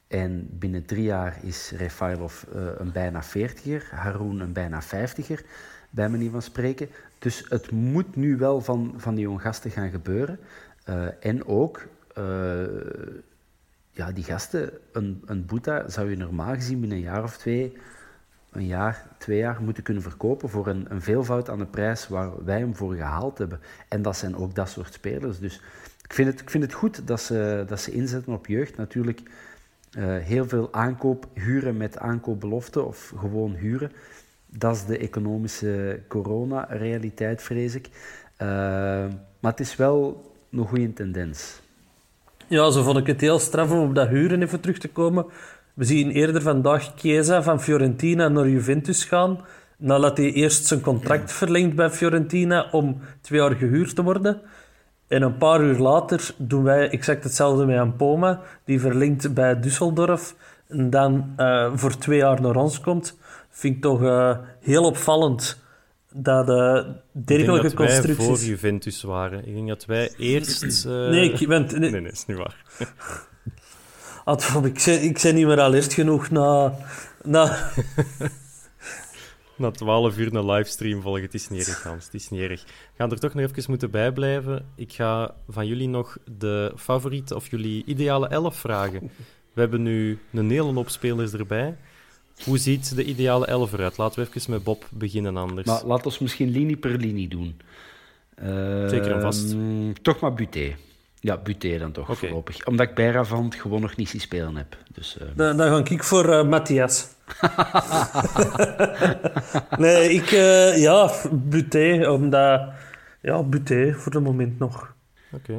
En 0.09 0.49
binnen 0.51 0.85
drie 0.85 1.03
jaar 1.03 1.39
is 1.43 1.73
Refailov 1.77 2.43
uh, 2.43 2.69
een 2.77 2.93
bijna 2.93 3.25
40er, 3.25 3.91
Haroun 3.91 4.41
een 4.41 4.53
bijna 4.53 4.83
50er, 4.83 5.47
bij 5.91 6.09
manier 6.09 6.31
van 6.31 6.43
spreken. 6.43 6.89
Dus 7.19 7.45
het 7.49 7.71
moet 7.71 8.17
nu 8.17 8.37
wel 8.37 8.61
van, 8.61 8.95
van 8.97 9.15
die 9.15 9.25
jonge 9.25 9.39
gasten 9.39 9.71
gaan 9.71 9.91
gebeuren. 9.91 10.39
Uh, 10.89 11.07
en 11.21 11.47
ook, 11.47 11.87
uh, 12.19 12.65
ja, 13.91 14.13
die 14.13 14.25
gasten, 14.25 14.71
een, 14.93 15.23
een 15.27 15.47
Boeta 15.47 15.89
zou 15.89 16.11
je 16.11 16.17
normaal 16.17 16.55
gezien 16.55 16.81
binnen 16.81 16.99
een 16.99 17.05
jaar 17.05 17.23
of 17.23 17.37
twee, 17.37 17.77
een 18.53 18.67
jaar, 18.67 19.07
twee 19.19 19.39
jaar 19.39 19.63
moeten 19.63 19.83
kunnen 19.83 20.03
verkopen 20.03 20.49
voor 20.49 20.67
een, 20.67 20.87
een 20.89 21.03
veelvoud 21.03 21.49
aan 21.49 21.59
de 21.59 21.67
prijs 21.67 22.09
waar 22.09 22.45
wij 22.45 22.59
hem 22.59 22.77
voor 22.77 22.95
gehaald 22.95 23.39
hebben. 23.39 23.61
En 23.89 24.03
dat 24.03 24.17
zijn 24.17 24.37
ook 24.37 24.55
dat 24.55 24.69
soort 24.69 24.93
spelers. 24.93 25.39
Dus 25.39 25.61
ik 26.03 26.13
vind 26.13 26.29
het, 26.29 26.41
ik 26.41 26.51
vind 26.51 26.63
het 26.63 26.73
goed 26.73 27.07
dat 27.07 27.21
ze, 27.21 27.65
dat 27.67 27.81
ze 27.81 27.93
inzetten 27.93 28.33
op 28.33 28.47
jeugd. 28.47 28.77
Natuurlijk 28.77 29.21
uh, 29.99 30.05
heel 30.17 30.49
veel 30.49 30.73
aankoop, 30.73 31.27
huren 31.35 31.77
met 31.77 31.99
aankoopbelofte 31.99 32.83
of 32.83 33.13
gewoon 33.17 33.55
huren. 33.55 33.93
Dat 34.47 34.75
is 34.75 34.85
de 34.85 34.99
economische 34.99 36.01
corona-realiteit, 36.09 37.43
vrees 37.43 37.75
ik. 37.75 37.89
Uh, 38.43 38.49
maar 39.41 39.51
het 39.51 39.61
is 39.61 39.77
wel 39.77 40.25
een 40.51 40.67
goede 40.67 40.93
tendens. 40.93 41.61
Ja, 42.47 42.71
zo 42.71 42.83
vond 42.83 42.99
ik 42.99 43.07
het 43.07 43.21
heel 43.21 43.39
straf 43.39 43.71
om 43.71 43.89
op 43.89 43.95
dat 43.95 44.09
huren 44.09 44.43
even 44.43 44.61
terug 44.61 44.79
te 44.79 44.89
komen. 44.89 45.27
We 45.75 45.85
zien 45.85 46.11
eerder 46.11 46.43
vandaag 46.43 46.93
Chiesa 46.97 47.43
van 47.43 47.61
Fiorentina 47.61 48.29
naar 48.29 48.49
Juventus 48.49 49.05
gaan. 49.05 49.41
Nadat 49.77 50.17
hij 50.17 50.33
eerst 50.33 50.67
zijn 50.67 50.81
contract 50.81 51.33
verlengt 51.33 51.77
bij 51.77 51.91
Fiorentina 51.91 52.69
om 52.71 53.01
twee 53.21 53.41
jaar 53.41 53.55
gehuurd 53.55 53.95
te 53.95 54.03
worden. 54.03 54.41
En 55.09 55.23
een 55.23 55.37
paar 55.37 55.63
uur 55.63 55.79
later 55.79 56.35
doen 56.37 56.63
wij 56.63 56.91
exact 56.91 57.25
hetzelfde 57.25 57.67
met 57.67 57.79
Ampoma. 57.79 58.41
Die 58.65 58.81
verlengt 58.81 59.35
bij 59.35 59.61
Düsseldorf 59.61 60.35
en 60.69 60.91
dan 60.91 61.35
uh, 61.37 61.71
voor 61.75 61.97
twee 61.99 62.19
jaar 62.19 62.41
naar 62.41 62.57
ons 62.57 62.81
komt. 62.81 63.19
Vind 63.57 63.77
ik 63.77 63.83
toch 63.83 64.03
uh, 64.03 64.39
heel 64.61 64.85
opvallend 64.85 65.59
dat 66.13 66.49
uh, 66.49 66.55
dergelijke 66.55 67.03
ik 67.13 67.37
denk 67.37 67.63
dat 67.63 67.75
constructies... 67.75 68.17
wij 68.17 68.27
voor 68.27 68.39
Juventus 68.39 69.03
waren. 69.03 69.47
Ik 69.47 69.55
denk 69.55 69.69
dat 69.69 69.85
wij 69.85 70.13
eerst... 70.17 70.87
Uh... 70.87 70.93
Nee, 70.93 71.33
ik 71.33 71.49
ben... 71.49 71.81
Nee, 71.81 71.81
nee, 71.91 72.01
nee, 72.01 72.11
is 72.11 72.27
niet 72.27 72.37
waar. 72.37 72.65
Ik, 74.65 74.83
ben, 74.85 75.03
ik 75.03 75.21
ben 75.23 75.35
niet 75.35 75.47
meer 75.47 75.61
al 75.61 75.75
eerst 75.75 75.93
genoeg 75.93 76.31
na... 76.31 76.75
na... 77.23 77.57
Na 79.57 79.71
12 79.71 80.19
uur 80.19 80.35
een 80.35 80.51
livestream 80.51 81.03
volgen. 81.03 81.23
Het 81.23 81.35
is 81.35 81.49
niet 81.49 81.69
erg, 81.69 81.83
Hans. 81.83 82.05
Het 82.05 82.15
is 82.15 82.29
niet 82.29 82.41
erg. 82.41 82.65
We 82.65 82.71
gaan 82.97 83.11
er 83.11 83.19
toch 83.19 83.35
nog 83.35 83.51
even 83.51 83.65
moeten 83.69 83.91
bijblijven. 83.91 84.67
Ik 84.75 84.93
ga 84.93 85.35
van 85.49 85.67
jullie 85.67 85.89
nog 85.89 86.17
de 86.39 86.73
favoriete 86.77 87.35
of 87.35 87.51
jullie 87.51 87.85
ideale 87.85 88.29
elf 88.29 88.57
vragen. 88.57 89.11
We 89.53 89.61
hebben 89.61 89.83
nu 89.83 90.19
een 90.33 90.51
hele 90.51 90.73
hoop 90.73 90.89
spelers 90.89 91.33
erbij. 91.33 91.77
Hoe 92.45 92.59
ziet 92.59 92.97
de 92.97 93.05
ideale 93.05 93.47
elf 93.47 93.73
eruit? 93.73 93.97
Laten 93.97 94.23
we 94.23 94.29
even 94.35 94.51
met 94.51 94.65
Bob 94.65 94.87
beginnen 94.91 95.37
anders. 95.37 95.67
Maar 95.67 95.85
laat 95.85 96.07
ons 96.07 96.19
misschien 96.19 96.49
linie 96.51 96.77
per 96.77 96.97
linie 96.97 97.29
doen. 97.29 97.57
Zeker 98.91 99.11
en 99.13 99.21
vast. 99.21 99.53
Ehm, 99.53 99.93
toch 100.03 100.21
maar 100.21 100.35
Buté. 100.35 100.75
Ja, 101.21 101.37
Buté 101.37 101.79
dan 101.79 101.93
toch, 101.93 102.19
voorlopig. 102.19 102.67
Omdat 102.67 102.89
ik 102.89 102.95
Bijravant 102.95 103.55
gewoon 103.55 103.81
nog 103.81 103.97
niet 103.97 104.09
zien 104.09 104.21
spelen 104.21 104.57
heb. 104.57 104.77
Dus, 104.93 105.19
eh, 105.19 105.27
Dan, 105.35 105.57
dan 105.57 105.85
ga 105.85 105.91
ik 105.95 106.05
voor 106.05 106.33
eh, 106.33 106.49
Matthias. 106.49 107.09
nee, 109.79 110.13
ik... 110.13 110.31
eh, 110.33 110.79
ja, 110.83 111.13
Buté, 111.33 112.11
omdat... 112.11 112.61
Ja, 113.23 113.43
Buté 113.43 113.93
voor 113.95 114.13
het 114.13 114.23
moment 114.23 114.59
nog. 114.59 114.95
Oké, 115.33 115.55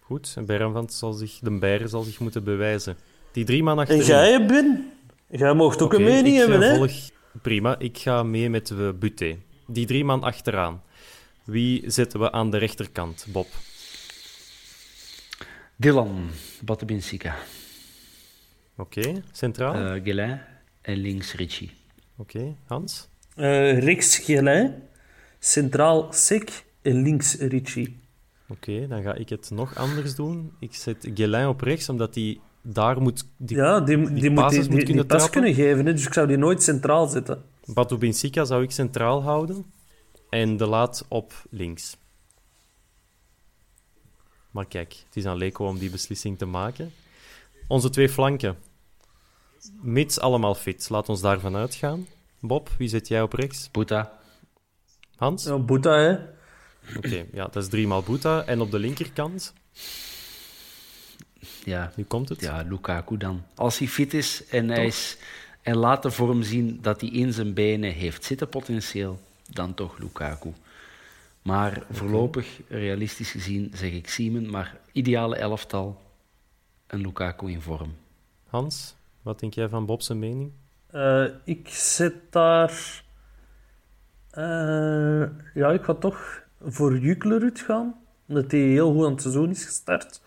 goed. 0.00 0.32
En 0.36 0.46
Bergvant 0.46 0.92
zal 0.92 1.12
zich, 1.12 1.38
de 1.42 1.50
Beijer 1.58 1.88
zal 1.88 2.02
zich 2.02 2.18
moeten 2.20 2.44
bewijzen. 2.44 2.96
Die 3.32 3.44
drie 3.44 3.62
man 3.62 3.74
En 3.74 3.80
achterin. 3.80 4.04
jij, 4.04 4.46
Ben? 4.46 4.90
Jij 5.30 5.54
mocht 5.54 5.82
ook 5.82 5.92
een 5.92 6.02
mening 6.02 6.34
ik, 6.34 6.40
hebben, 6.40 6.60
hè? 6.60 6.76
volg... 6.76 6.92
Prima, 7.42 7.78
ik 7.78 7.98
ga 7.98 8.22
mee 8.22 8.50
met 8.50 8.70
uh, 8.70 8.90
Buté. 8.92 9.36
Die 9.66 9.86
drie 9.86 10.04
man 10.04 10.22
achteraan. 10.22 10.82
Wie 11.44 11.90
zetten 11.90 12.20
we 12.20 12.32
aan 12.32 12.50
de 12.50 12.56
rechterkant, 12.58 13.26
Bob? 13.28 13.46
Dylan, 15.76 16.30
Batabinsika, 16.64 17.36
Oké, 18.76 19.22
centraal? 19.32 19.74
eh 19.74 20.02
Guélin 20.04 20.40
en 20.82 20.96
links 20.96 21.34
Richie. 21.34 21.70
Oké, 22.16 22.54
Hans? 22.66 23.08
Eh, 23.36 23.78
rechts 23.78 24.18
Gelijn, 24.18 24.82
centraal 25.38 26.12
Sek 26.12 26.64
en 26.82 27.02
links 27.02 27.34
Richie. 27.34 27.98
Oké, 28.48 28.86
dan 28.88 29.02
ga 29.02 29.14
ik 29.14 29.28
het 29.28 29.50
nog 29.50 29.74
anders 29.76 30.14
doen. 30.14 30.52
Ik 30.58 30.74
zet 30.74 31.08
Guélin 31.14 31.46
op 31.46 31.60
rechts, 31.60 31.88
omdat 31.88 32.14
hij 32.14 32.38
daar 32.62 33.02
moet... 33.02 33.26
Die 33.36 33.56
ja, 33.56 33.80
die, 33.80 33.96
die, 33.96 34.06
die 34.06 34.30
moet 34.30 34.50
die, 34.50 34.58
moet 34.58 34.68
die, 34.68 34.76
die 34.76 34.84
kunnen 34.84 35.06
pas 35.06 35.30
kunnen 35.30 35.54
geven, 35.54 35.86
hè? 35.86 35.92
dus 35.92 36.06
ik 36.06 36.12
zou 36.12 36.26
die 36.26 36.36
nooit 36.36 36.62
centraal 36.62 37.06
zetten. 37.06 37.42
Batu 37.64 37.96
Benfica 37.96 38.44
zou 38.44 38.62
ik 38.62 38.70
centraal 38.70 39.22
houden. 39.22 39.72
En 40.30 40.56
de 40.56 40.66
laat 40.66 41.04
op 41.08 41.32
links. 41.50 41.96
Maar 44.50 44.66
kijk, 44.66 45.02
het 45.06 45.16
is 45.16 45.26
aan 45.26 45.36
Leco 45.36 45.66
om 45.66 45.78
die 45.78 45.90
beslissing 45.90 46.38
te 46.38 46.46
maken. 46.46 46.92
Onze 47.68 47.90
twee 47.90 48.08
flanken. 48.08 48.56
Mits 49.82 50.20
allemaal 50.20 50.54
fit. 50.54 50.88
Laat 50.90 51.08
ons 51.08 51.20
daarvan 51.20 51.56
uitgaan. 51.56 52.06
Bob, 52.40 52.70
wie 52.78 52.88
zet 52.88 53.08
jij 53.08 53.22
op 53.22 53.32
rechts? 53.32 53.68
Puta, 53.68 54.18
Hans? 55.16 55.44
Ja, 55.44 55.58
Boeta, 55.58 55.94
hè? 55.98 56.16
Oké, 56.96 57.26
ja, 57.32 57.44
dat 57.44 57.62
is 57.62 57.68
driemaal 57.68 58.02
Boeta. 58.02 58.44
En 58.44 58.60
op 58.60 58.70
de 58.70 58.78
linkerkant, 58.78 59.52
ja, 61.64 61.92
nu 61.96 62.04
komt 62.04 62.28
het. 62.28 62.40
ja, 62.40 62.64
Lukaku 62.68 63.16
dan. 63.16 63.42
Als 63.54 63.78
hij 63.78 63.88
fit 63.88 64.14
is 64.14 64.46
en 64.46 64.68
hij 64.68 64.86
is, 64.86 65.16
en 65.62 65.76
laat 65.76 66.02
de 66.02 66.10
vorm 66.10 66.42
zien 66.42 66.78
dat 66.82 67.00
hij 67.00 67.10
in 67.10 67.32
zijn 67.32 67.54
benen 67.54 67.92
heeft 67.92 68.24
zitten 68.24 68.48
potentieel, 68.48 69.20
dan 69.50 69.74
toch 69.74 69.98
Lukaku. 69.98 70.52
Maar 71.42 71.82
voorlopig, 71.90 72.60
realistisch 72.68 73.30
gezien, 73.30 73.70
zeg 73.74 73.92
ik 73.92 74.08
Siemen, 74.08 74.50
maar 74.50 74.76
ideale 74.92 75.36
elftal, 75.36 76.00
een 76.86 77.00
Lukaku 77.00 77.50
in 77.50 77.60
vorm. 77.60 77.94
Hans, 78.48 78.94
wat 79.22 79.40
denk 79.40 79.54
jij 79.54 79.68
van 79.68 79.86
Bob 79.86 80.02
zijn 80.02 80.18
mening? 80.18 80.50
Eh, 80.86 81.24
ik 81.44 81.68
zet 81.68 82.14
daar... 82.30 83.02
eh, 84.30 85.22
ja, 85.54 85.70
ik 85.70 85.82
ga 85.82 85.94
toch 85.94 86.40
voor 86.62 86.98
Juklerud 86.98 87.60
gaan. 87.60 87.94
Omdat 88.28 88.50
hij 88.50 88.60
heel 88.60 88.92
goed 88.92 89.04
aan 89.04 89.12
het 89.12 89.20
seizoen 89.22 89.50
is 89.50 89.64
gestart. 89.64 90.20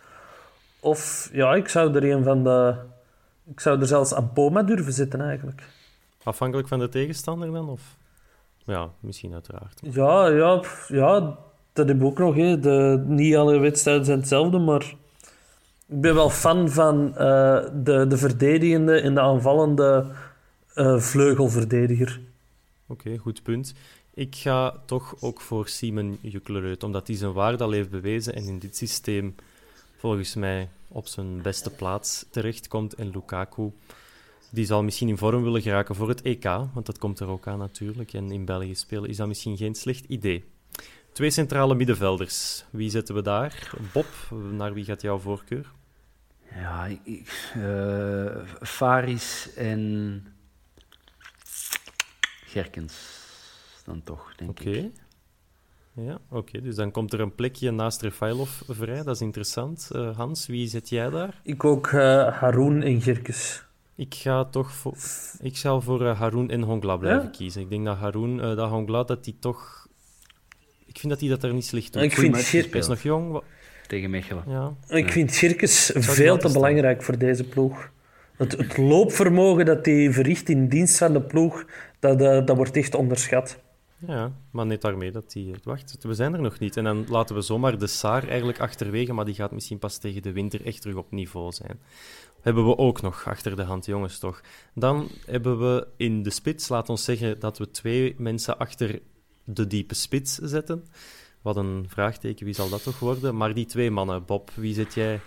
Of 0.83 1.29
ja, 1.33 1.55
ik 1.55 1.67
zou 1.67 1.93
er 1.95 2.11
een 2.11 2.23
van 2.23 2.43
de... 2.43 2.75
Ik 3.45 3.59
zou 3.59 3.79
er 3.79 3.87
zelfs 3.87 4.13
aan 4.13 4.33
Poma 4.33 4.63
durven 4.63 4.93
zitten, 4.93 5.21
eigenlijk. 5.21 5.63
Afhankelijk 6.23 6.67
van 6.67 6.79
de 6.79 6.89
tegenstander 6.89 7.51
dan? 7.51 7.69
Of? 7.69 7.81
Ja, 8.63 8.89
misschien 8.99 9.33
uiteraard. 9.33 9.79
Ja, 9.81 10.27
ja, 10.27 10.61
ja 10.87 11.37
dat 11.73 11.87
heb 11.87 11.97
ik 11.97 12.03
ook 12.03 12.17
nog. 12.17 12.35
Hè. 12.35 12.59
De, 12.59 13.03
niet 13.07 13.35
alle 13.35 13.57
wedstrijden 13.57 14.05
zijn 14.05 14.19
hetzelfde, 14.19 14.59
maar... 14.59 14.95
Ik 15.87 16.01
ben 16.01 16.15
wel 16.15 16.29
fan 16.29 16.69
van 16.69 17.17
eh, 17.17 17.63
de, 17.73 18.05
de 18.07 18.17
verdedigende 18.17 18.99
en 18.99 19.13
de 19.13 19.19
aanvallende 19.19 20.05
eh, 20.73 20.99
vleugelverdediger. 20.99 22.21
Oké, 22.87 23.17
goed 23.17 23.43
punt. 23.43 23.73
Ik 24.13 24.35
ga 24.35 24.75
toch 24.85 25.15
ook 25.19 25.41
voor 25.41 25.67
Simon 25.67 26.17
Juklerud, 26.21 26.83
omdat 26.83 27.07
hij 27.07 27.15
zijn 27.15 27.33
waarde 27.33 27.63
al 27.63 27.71
heeft 27.71 27.89
bewezen 27.89 28.35
en 28.35 28.43
in 28.43 28.59
dit 28.59 28.77
systeem 28.77 29.35
volgens 30.03 30.35
mij 30.35 30.69
op 30.87 31.07
zijn 31.07 31.41
beste 31.41 31.69
plaats 31.69 32.25
terechtkomt. 32.29 32.93
En 32.93 33.09
Lukaku, 33.09 33.71
die 34.51 34.65
zal 34.65 34.83
misschien 34.83 35.07
in 35.09 35.17
vorm 35.17 35.43
willen 35.43 35.61
geraken 35.61 35.95
voor 35.95 36.09
het 36.09 36.21
EK, 36.21 36.43
want 36.43 36.85
dat 36.85 36.97
komt 36.97 37.19
er 37.19 37.27
ook 37.27 37.47
aan 37.47 37.57
natuurlijk. 37.57 38.13
En 38.13 38.31
in 38.31 38.45
België 38.45 38.75
spelen 38.75 39.09
is 39.09 39.17
dat 39.17 39.27
misschien 39.27 39.57
geen 39.57 39.75
slecht 39.75 40.05
idee. 40.05 40.43
Twee 41.11 41.29
centrale 41.29 41.75
middenvelders. 41.75 42.65
Wie 42.69 42.89
zetten 42.89 43.15
we 43.15 43.21
daar? 43.21 43.71
Bob, 43.93 44.05
naar 44.51 44.73
wie 44.73 44.85
gaat 44.85 45.01
jouw 45.01 45.17
voorkeur? 45.19 45.71
Ja, 46.55 46.85
ik- 46.85 46.99
ik, 47.03 47.51
eh, 47.53 48.35
Faris 48.61 49.53
en 49.55 50.25
Gerkens 52.45 52.93
dan 53.85 54.03
toch, 54.03 54.35
denk 54.35 54.49
Oké. 54.49 54.69
ik. 54.69 54.91
Ja, 55.95 56.19
oké. 56.29 56.61
Dus 56.61 56.75
dan 56.75 56.91
komt 56.91 57.13
er 57.13 57.19
een 57.19 57.35
plekje 57.35 57.71
naast 57.71 58.01
Refailov 58.01 58.49
vrij. 58.67 59.03
Dat 59.03 59.15
is 59.15 59.21
interessant. 59.21 59.89
Eh, 59.91 60.17
Hans, 60.17 60.47
wie 60.47 60.67
zet 60.67 60.89
jij 60.89 61.09
daar? 61.09 61.41
Ik 61.43 61.63
ook 61.63 61.87
eh 61.87 62.39
Haroon 62.39 62.81
en 62.81 63.01
Girkes. 63.01 63.63
Ik 63.95 64.15
ga 64.15 64.45
toch 64.45 64.71
voor... 64.71 64.95
Ik 65.41 65.57
zal 65.57 65.81
voor 65.81 66.05
eh, 66.05 66.19
Haroon 66.19 66.49
en 66.49 66.61
Hongla 66.61 66.97
blijven 66.97 67.23
Ja? 67.23 67.29
kiezen. 67.29 67.61
Ik 67.61 67.69
denk 67.69 67.85
dat 67.85 67.97
Haroon, 67.97 68.41
eh, 68.41 68.55
dat 68.55 68.69
Hongla, 68.69 69.03
dat 69.03 69.25
hij 69.25 69.35
toch... 69.39 69.87
Ik 70.85 70.99
vind 70.99 71.11
dat 71.11 71.21
hij 71.21 71.29
dat 71.29 71.43
er 71.43 71.53
niet 71.53 71.65
slecht 71.65 71.93
doet. 71.93 72.01
Ik 72.01 72.13
vind, 72.13 72.51
Hij 72.51 72.79
is 72.79 72.87
nog 72.87 73.01
jong. 73.01 73.41
Tegen 73.87 74.09
Mechelen. 74.09 74.43
Ja. 74.47 74.73
ik 74.87 75.11
vind 75.11 75.35
Girkes 75.35 75.85
die 75.93 76.01
veel 76.03 76.37
te 76.37 76.51
belangrijk 76.51 77.03
voor 77.03 77.17
deze 77.17 77.43
ploeg. 77.43 77.91
Het, 78.37 78.51
het 78.51 78.77
loopvermogen 78.77 79.65
dat 79.65 79.85
hij 79.85 80.11
verricht 80.11 80.49
in 80.49 80.67
dienst 80.67 80.97
van 80.97 81.13
de 81.13 81.21
ploeg, 81.21 81.65
dat, 81.99 82.19
dat 82.19 82.55
wordt 82.55 82.75
echt 82.75 82.95
onderschat. 82.95 83.62
Ja, 84.07 84.31
maar 84.51 84.65
net 84.65 84.81
daarmee 84.81 85.11
dat 85.11 85.33
hij... 85.33 85.55
Wacht, 85.63 85.97
we 86.03 86.13
zijn 86.13 86.33
er 86.33 86.41
nog 86.41 86.59
niet. 86.59 86.77
En 86.77 86.83
dan 86.83 87.05
laten 87.07 87.35
we 87.35 87.41
zomaar 87.41 87.77
de 87.77 87.87
Saar 87.87 88.27
eigenlijk 88.27 88.59
achterwege, 88.59 89.13
maar 89.13 89.25
die 89.25 89.33
gaat 89.33 89.51
misschien 89.51 89.79
pas 89.79 89.97
tegen 89.97 90.21
de 90.21 90.31
winter 90.31 90.65
echt 90.65 90.81
terug 90.81 90.95
op 90.95 91.11
niveau 91.11 91.51
zijn. 91.51 91.79
Hebben 92.41 92.65
we 92.65 92.77
ook 92.77 93.01
nog 93.01 93.27
achter 93.27 93.55
de 93.55 93.63
hand, 93.63 93.85
jongens, 93.85 94.19
toch? 94.19 94.41
Dan 94.73 95.07
hebben 95.25 95.59
we 95.59 95.87
in 95.97 96.23
de 96.23 96.29
spits, 96.29 96.67
laat 96.67 96.89
ons 96.89 97.03
zeggen 97.03 97.39
dat 97.39 97.57
we 97.57 97.71
twee 97.71 98.15
mensen 98.17 98.57
achter 98.57 98.99
de 99.43 99.67
diepe 99.67 99.95
spits 99.95 100.35
zetten. 100.35 100.87
Wat 101.41 101.55
een 101.55 101.85
vraagteken, 101.87 102.45
wie 102.45 102.53
zal 102.53 102.69
dat 102.69 102.83
toch 102.83 102.99
worden? 102.99 103.37
Maar 103.37 103.53
die 103.53 103.65
twee 103.65 103.91
mannen, 103.91 104.25
Bob, 104.25 104.51
wie 104.55 104.73
zet 104.73 104.93
jij 104.93 105.19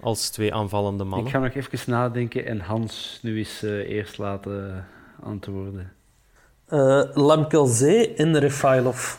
als 0.00 0.30
twee 0.30 0.54
aanvallende 0.54 1.04
mannen? 1.04 1.26
Ik 1.26 1.32
ga 1.32 1.38
nog 1.38 1.54
even 1.54 1.90
nadenken 1.90 2.46
en 2.46 2.60
Hans 2.60 3.18
nu 3.22 3.38
eens 3.38 3.62
eh, 3.62 3.88
eerst 3.90 4.18
laten 4.18 4.86
antwoorden. 5.20 5.92
Eh 6.68 7.02
Lamkelzee 7.14 8.14
en 8.14 8.38
Refailov. 8.38 9.14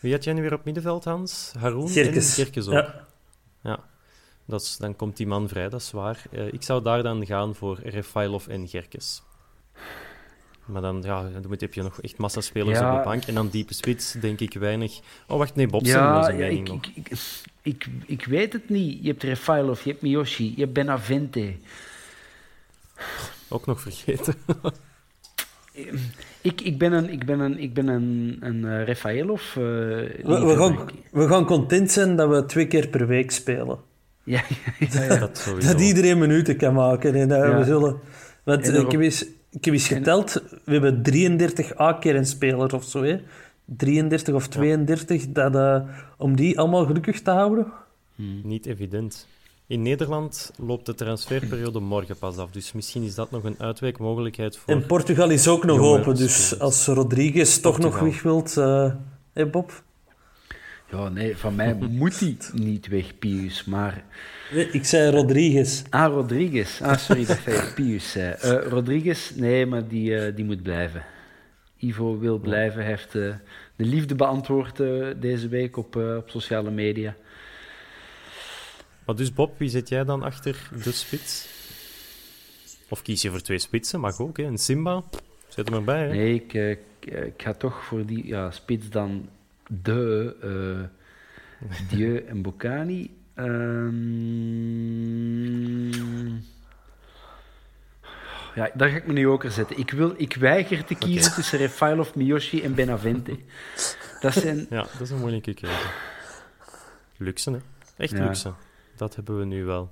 Wie 0.00 0.12
had 0.12 0.24
jij 0.24 0.32
nu 0.34 0.42
weer 0.42 0.52
op 0.54 0.64
middenveld, 0.64 1.04
Hans? 1.04 1.52
Haroon 1.58 1.86
en 1.86 2.22
Gerkes 2.22 2.66
ook. 2.66 2.72
Ja. 2.72 3.04
Ja, 3.62 3.78
dat 4.44 4.60
is, 4.60 4.76
dan 4.76 4.96
komt 4.96 5.16
die 5.16 5.26
man 5.26 5.48
vrij, 5.48 5.68
dat 5.68 5.80
is 5.80 5.90
waar. 5.90 6.22
Eh, 6.30 6.52
ik 6.52 6.62
zou 6.62 6.82
daar 6.82 7.02
dan 7.02 7.26
gaan 7.26 7.54
voor 7.54 7.78
Refailov 7.82 8.46
en 8.46 8.68
Gerkes. 8.68 9.22
Maar 10.64 10.82
dan, 10.82 11.02
ja, 11.02 11.22
dan 11.22 11.44
moet- 11.48 11.60
heb 11.60 11.74
je 11.74 11.82
nog 11.82 12.00
echt 12.00 12.16
massaspelers 12.18 12.78
Ja. 12.78 12.90
op 12.92 12.98
de 13.02 13.08
bank. 13.08 13.24
En 13.24 13.34
dan 13.34 13.48
diepe 13.48 13.74
spits, 13.74 14.12
denk 14.12 14.40
ik 14.40 14.54
weinig. 14.54 15.00
Oh, 15.28 15.38
wacht, 15.38 15.54
nee, 15.54 15.66
Bobsen 15.66 15.98
ja, 15.98 16.28
ik, 16.28 16.68
ik, 16.94 17.10
ik, 17.62 17.86
ik 18.06 18.24
weet 18.24 18.52
het 18.52 18.68
niet. 18.68 19.02
Je 19.02 19.08
hebt 19.08 19.22
Refailov, 19.22 19.84
je 19.84 19.90
hebt 19.90 20.02
Miyoshi, 20.02 20.52
je 20.54 20.60
hebt 20.60 20.72
Benavente. 20.72 21.56
Ook 23.48 23.66
nog 23.66 23.80
vergeten. 23.80 24.34
Ik, 26.40 26.60
ik 26.60 26.78
ben 26.78 26.92
een, 26.92 27.10
ik 27.10 27.26
ben 27.26 27.40
een, 27.40 27.58
ik 27.58 27.74
ben 27.74 27.88
een, 27.88 28.36
een 28.40 28.64
eh, 28.64 28.84
Refailov. 28.84 29.40
eh, 29.56 29.62
We, 30.22 30.54
gaan, 30.56 30.78
we 31.12 31.28
gaan 31.28 31.44
content 31.44 31.90
zijn 31.90 32.16
dat 32.16 32.28
we 32.28 32.44
twee 32.46 32.66
keer 32.66 32.88
per 32.88 33.06
week 33.06 33.30
spelen. 33.30 33.78
Ja, 34.24 34.42
ja, 34.78 35.02
ja, 35.02 35.16
dat 35.18 35.38
sowieso. 35.38 35.72
Dat 35.72 35.80
iedereen 35.80 36.18
minuten 36.18 36.56
kan 36.56 36.74
maken. 36.74 37.14
En 37.14 37.28
we 37.58 37.64
zullen... 37.64 37.96
Want 38.42 38.68
En 38.68 38.74
eh, 38.74 38.80
ik, 38.80 38.90
heb 38.90 39.00
eens, 39.00 39.22
ik 39.50 39.64
heb 39.64 39.74
eens 39.74 39.88
geteld, 39.88 40.42
we 40.64 40.72
hebben 40.72 41.02
33 41.02 41.80
A-keer 41.80 42.16
een 42.16 42.26
speler 42.26 42.74
of 42.74 42.84
zo. 42.84 43.02
Hè? 43.02 43.20
33 43.64 44.34
of 44.34 44.48
32, 44.48 45.26
dat, 45.28 45.54
eh, 45.54 45.80
om 46.18 46.36
die 46.36 46.58
allemaal 46.58 46.86
gelukkig 46.86 47.22
te 47.22 47.30
houden. 47.30 47.66
Niet 48.42 48.66
evident. 48.66 49.26
In 49.68 49.82
Nederland 49.82 50.52
loopt 50.58 50.86
de 50.86 50.94
transferperiode 50.94 51.80
morgen 51.80 52.16
pas 52.16 52.36
af, 52.36 52.50
dus 52.50 52.72
misschien 52.72 53.02
is 53.02 53.14
dat 53.14 53.30
nog 53.30 53.44
een 53.44 53.54
uitwijkmogelijkheid 53.58 54.56
voor... 54.56 54.74
En 54.74 54.86
Portugal 54.86 55.30
is 55.30 55.48
ook 55.48 55.64
nog 55.64 55.80
open, 55.80 56.14
dus 56.14 56.58
als 56.58 56.86
Rodriguez 56.86 57.58
toch 57.58 57.78
nog 57.78 57.98
weg 57.98 58.22
wilt... 58.22 58.56
Uh, 58.56 58.92
hey 59.32 59.50
Bob? 59.50 59.82
Ja, 60.90 61.08
nee, 61.08 61.36
van 61.36 61.54
mij 61.54 61.74
moet 62.00 62.20
hij 62.20 62.36
niet 62.52 62.88
weg, 62.88 63.18
Pius, 63.18 63.64
maar... 63.64 64.04
Nee, 64.52 64.70
ik 64.70 64.84
zei 64.84 65.10
Rodriguez. 65.10 65.82
Ah, 65.90 66.12
Rodriguez. 66.12 66.80
Ah, 66.82 66.96
sorry 66.96 67.26
dat 67.26 67.42
jij 67.42 67.72
Pius 67.74 68.10
zei. 68.10 68.34
Uh, 68.44 68.68
Rodriguez, 68.68 69.30
nee, 69.34 69.66
maar 69.66 69.88
die, 69.88 70.10
uh, 70.10 70.36
die 70.36 70.44
moet 70.44 70.62
blijven. 70.62 71.04
Ivo 71.76 72.18
wil 72.18 72.38
blijven, 72.38 72.80
hij 72.80 72.90
heeft 72.90 73.14
uh, 73.14 73.34
de 73.76 73.84
liefde 73.84 74.14
beantwoord 74.14 74.76
deze 75.20 75.48
week 75.48 75.76
op, 75.76 75.96
op 75.96 76.30
sociale 76.30 76.70
media. 76.70 77.16
Maar 79.06 79.16
dus 79.16 79.32
Bob, 79.32 79.58
wie 79.58 79.68
zit 79.68 79.88
jij 79.88 80.04
dan 80.04 80.22
achter 80.22 80.70
de 80.82 80.92
spits? 80.92 81.48
Of 82.88 83.02
kies 83.02 83.22
je 83.22 83.30
voor 83.30 83.40
twee 83.40 83.58
spitsen? 83.58 84.00
Mag 84.00 84.20
ook, 84.20 84.36
hè? 84.36 84.42
Een 84.42 84.58
Simba? 84.58 85.02
Zet 85.48 85.68
hem 85.68 85.76
erbij, 85.78 86.06
hè? 86.06 86.12
Nee, 86.14 86.34
ik, 86.34 86.52
ik, 86.52 86.80
ik 87.06 87.42
ga 87.42 87.54
toch 87.54 87.84
voor 87.84 88.06
die 88.06 88.26
ja, 88.26 88.50
spits 88.50 88.88
dan 88.88 89.28
de 89.68 90.36
uh, 90.44 91.70
Dieu 91.90 92.18
en 92.18 92.42
Bocani. 92.42 93.14
Um, 93.34 93.94
ja, 98.54 98.70
daar 98.74 98.88
ga 98.88 98.96
ik 98.96 99.06
me 99.06 99.12
nu 99.12 99.28
ook 99.28 99.44
zetten. 99.48 99.78
Ik, 99.78 99.90
wil, 99.90 100.14
ik 100.16 100.34
weiger 100.34 100.84
te 100.84 100.94
kiezen 100.94 101.24
okay. 101.24 101.34
tussen 101.34 101.58
Refailov, 101.58 102.14
Miyoshi 102.14 102.62
en 102.62 102.74
Benavente. 102.74 103.36
Dat 104.20 104.32
zijn... 104.32 104.66
Ja, 104.70 104.82
dat 104.82 105.00
is 105.00 105.10
een 105.10 105.18
moeilijke 105.18 105.54
keuze. 105.54 105.86
Luxe, 107.16 107.50
hè? 107.50 107.58
Echt 107.96 108.12
ja. 108.12 108.24
luxe. 108.24 108.52
Dat 108.96 109.14
hebben 109.14 109.38
we 109.38 109.44
nu 109.44 109.64
wel. 109.64 109.90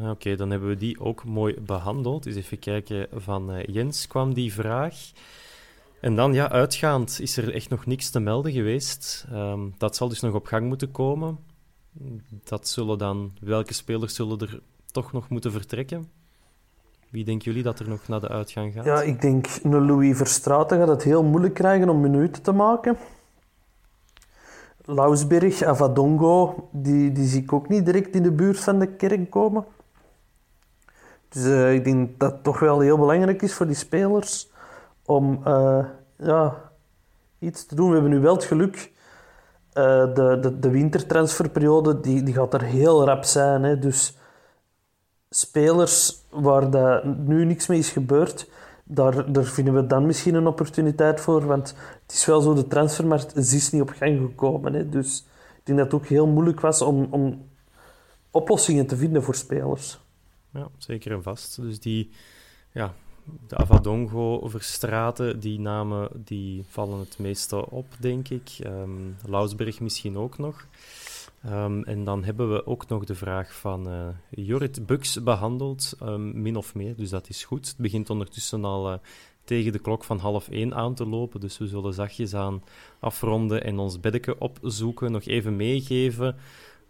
Oké, 0.00 0.10
okay, 0.10 0.36
dan 0.36 0.50
hebben 0.50 0.68
we 0.68 0.76
die 0.76 1.00
ook 1.00 1.24
mooi 1.24 1.60
behandeld. 1.60 2.22
Dus 2.22 2.36
even 2.36 2.58
kijken, 2.58 3.06
van 3.12 3.54
uh, 3.54 3.64
Jens 3.64 4.06
kwam 4.06 4.34
die 4.34 4.52
vraag. 4.52 4.94
En 6.00 6.16
dan, 6.16 6.32
ja, 6.32 6.50
uitgaand 6.50 7.20
is 7.20 7.36
er 7.36 7.54
echt 7.54 7.68
nog 7.68 7.86
niks 7.86 8.10
te 8.10 8.20
melden 8.20 8.52
geweest. 8.52 9.26
Um, 9.32 9.74
dat 9.78 9.96
zal 9.96 10.08
dus 10.08 10.20
nog 10.20 10.34
op 10.34 10.46
gang 10.46 10.66
moeten 10.66 10.90
komen. 10.90 11.38
Dat 12.44 12.68
zullen 12.68 12.98
dan, 12.98 13.32
welke 13.40 13.74
spelers 13.74 14.14
zullen 14.14 14.38
er 14.38 14.60
toch 14.90 15.12
nog 15.12 15.28
moeten 15.28 15.52
vertrekken? 15.52 16.10
Wie 17.10 17.24
denken 17.24 17.44
jullie 17.44 17.62
dat 17.62 17.78
er 17.78 17.88
nog 17.88 18.08
naar 18.08 18.20
de 18.20 18.28
uitgang 18.28 18.72
gaat? 18.72 18.84
Ja, 18.84 19.02
ik 19.02 19.20
denk 19.20 19.46
een 19.62 19.86
Louis 19.86 20.16
Verstraeten 20.16 20.78
gaat 20.78 20.88
het 20.88 21.02
heel 21.02 21.22
moeilijk 21.22 21.54
krijgen 21.54 21.88
om 21.88 22.00
minuten 22.00 22.42
te 22.42 22.52
maken. 22.52 22.96
Lausberg, 24.86 25.62
Avadongo, 25.62 26.68
die, 26.70 27.12
die 27.12 27.26
zie 27.26 27.42
ik 27.42 27.52
ook 27.52 27.68
niet 27.68 27.84
direct 27.84 28.14
in 28.14 28.22
de 28.22 28.32
buurt 28.32 28.60
van 28.60 28.78
de 28.78 28.86
kerk 28.86 29.30
komen. 29.30 29.64
Dus 31.28 31.44
uh, 31.44 31.74
ik 31.74 31.84
denk 31.84 32.18
dat 32.18 32.32
het 32.32 32.42
toch 32.42 32.58
wel 32.58 32.80
heel 32.80 32.98
belangrijk 32.98 33.42
is 33.42 33.54
voor 33.54 33.66
die 33.66 33.74
spelers 33.74 34.50
om 35.04 35.40
uh, 35.46 35.84
ja, 36.16 36.54
iets 37.38 37.66
te 37.66 37.74
doen. 37.74 37.86
We 37.86 37.92
hebben 37.92 38.10
nu 38.10 38.20
wel 38.20 38.34
het 38.34 38.44
geluk. 38.44 38.92
Uh, 39.74 40.14
de, 40.14 40.38
de, 40.40 40.58
de 40.58 40.70
wintertransferperiode 40.70 42.00
die, 42.00 42.22
die 42.22 42.34
gaat 42.34 42.54
er 42.54 42.62
heel 42.62 43.04
rap 43.04 43.24
zijn. 43.24 43.62
Hè. 43.62 43.78
Dus 43.78 44.18
spelers 45.30 46.24
waar 46.30 46.70
dat 46.70 47.04
nu 47.04 47.44
niks 47.44 47.66
mee 47.66 47.78
is 47.78 47.90
gebeurd, 47.90 48.50
daar, 48.88 49.32
daar 49.32 49.44
vinden 49.44 49.74
we 49.74 49.86
dan 49.86 50.06
misschien 50.06 50.34
een 50.34 50.46
opportuniteit 50.46 51.20
voor. 51.20 51.46
Want 51.46 51.74
het 52.02 52.12
is 52.12 52.26
wel 52.26 52.40
zo, 52.40 52.54
de 52.54 52.66
transfermarkt 52.66 53.36
is 53.36 53.70
niet 53.70 53.82
op 53.82 53.90
gang 53.90 54.18
gekomen. 54.18 54.72
Hè. 54.72 54.88
Dus 54.88 55.24
ik 55.56 55.66
denk 55.66 55.78
dat 55.78 55.92
het 55.92 56.00
ook 56.00 56.06
heel 56.06 56.26
moeilijk 56.26 56.60
was 56.60 56.82
om, 56.82 57.06
om 57.10 57.48
oplossingen 58.30 58.86
te 58.86 58.96
vinden 58.96 59.22
voor 59.22 59.34
spelers. 59.34 60.00
Ja, 60.50 60.68
zeker 60.78 61.12
en 61.12 61.22
vast. 61.22 61.60
Dus 61.60 61.80
die, 61.80 62.10
ja, 62.72 62.94
de 63.48 63.56
Avadongo, 63.56 64.48
Verstraten, 64.48 65.40
die 65.40 65.60
namen 65.60 66.08
die 66.14 66.64
vallen 66.68 66.98
het 66.98 67.18
meeste 67.18 67.70
op, 67.70 67.86
denk 67.98 68.28
ik. 68.28 68.58
Um, 68.66 69.16
Lausberg 69.26 69.80
misschien 69.80 70.16
ook 70.16 70.38
nog. 70.38 70.66
Um, 71.44 71.84
en 71.84 72.04
dan 72.04 72.24
hebben 72.24 72.52
we 72.52 72.66
ook 72.66 72.88
nog 72.88 73.04
de 73.04 73.14
vraag 73.14 73.54
van 73.54 73.88
uh, 73.88 74.08
Jorrit 74.30 74.86
Bux 74.86 75.22
behandeld, 75.22 75.96
um, 76.02 76.42
min 76.42 76.56
of 76.56 76.74
meer, 76.74 76.96
dus 76.96 77.10
dat 77.10 77.28
is 77.28 77.44
goed. 77.44 77.68
Het 77.68 77.76
begint 77.76 78.10
ondertussen 78.10 78.64
al 78.64 78.92
uh, 78.92 78.98
tegen 79.44 79.72
de 79.72 79.78
klok 79.78 80.04
van 80.04 80.18
half 80.18 80.48
één 80.48 80.74
aan 80.74 80.94
te 80.94 81.06
lopen, 81.06 81.40
dus 81.40 81.58
we 81.58 81.66
zullen 81.66 81.94
zachtjes 81.94 82.34
aan 82.34 82.62
afronden 83.00 83.64
en 83.64 83.78
ons 83.78 84.00
beddeke 84.00 84.38
opzoeken, 84.38 85.12
nog 85.12 85.24
even 85.24 85.56
meegeven 85.56 86.36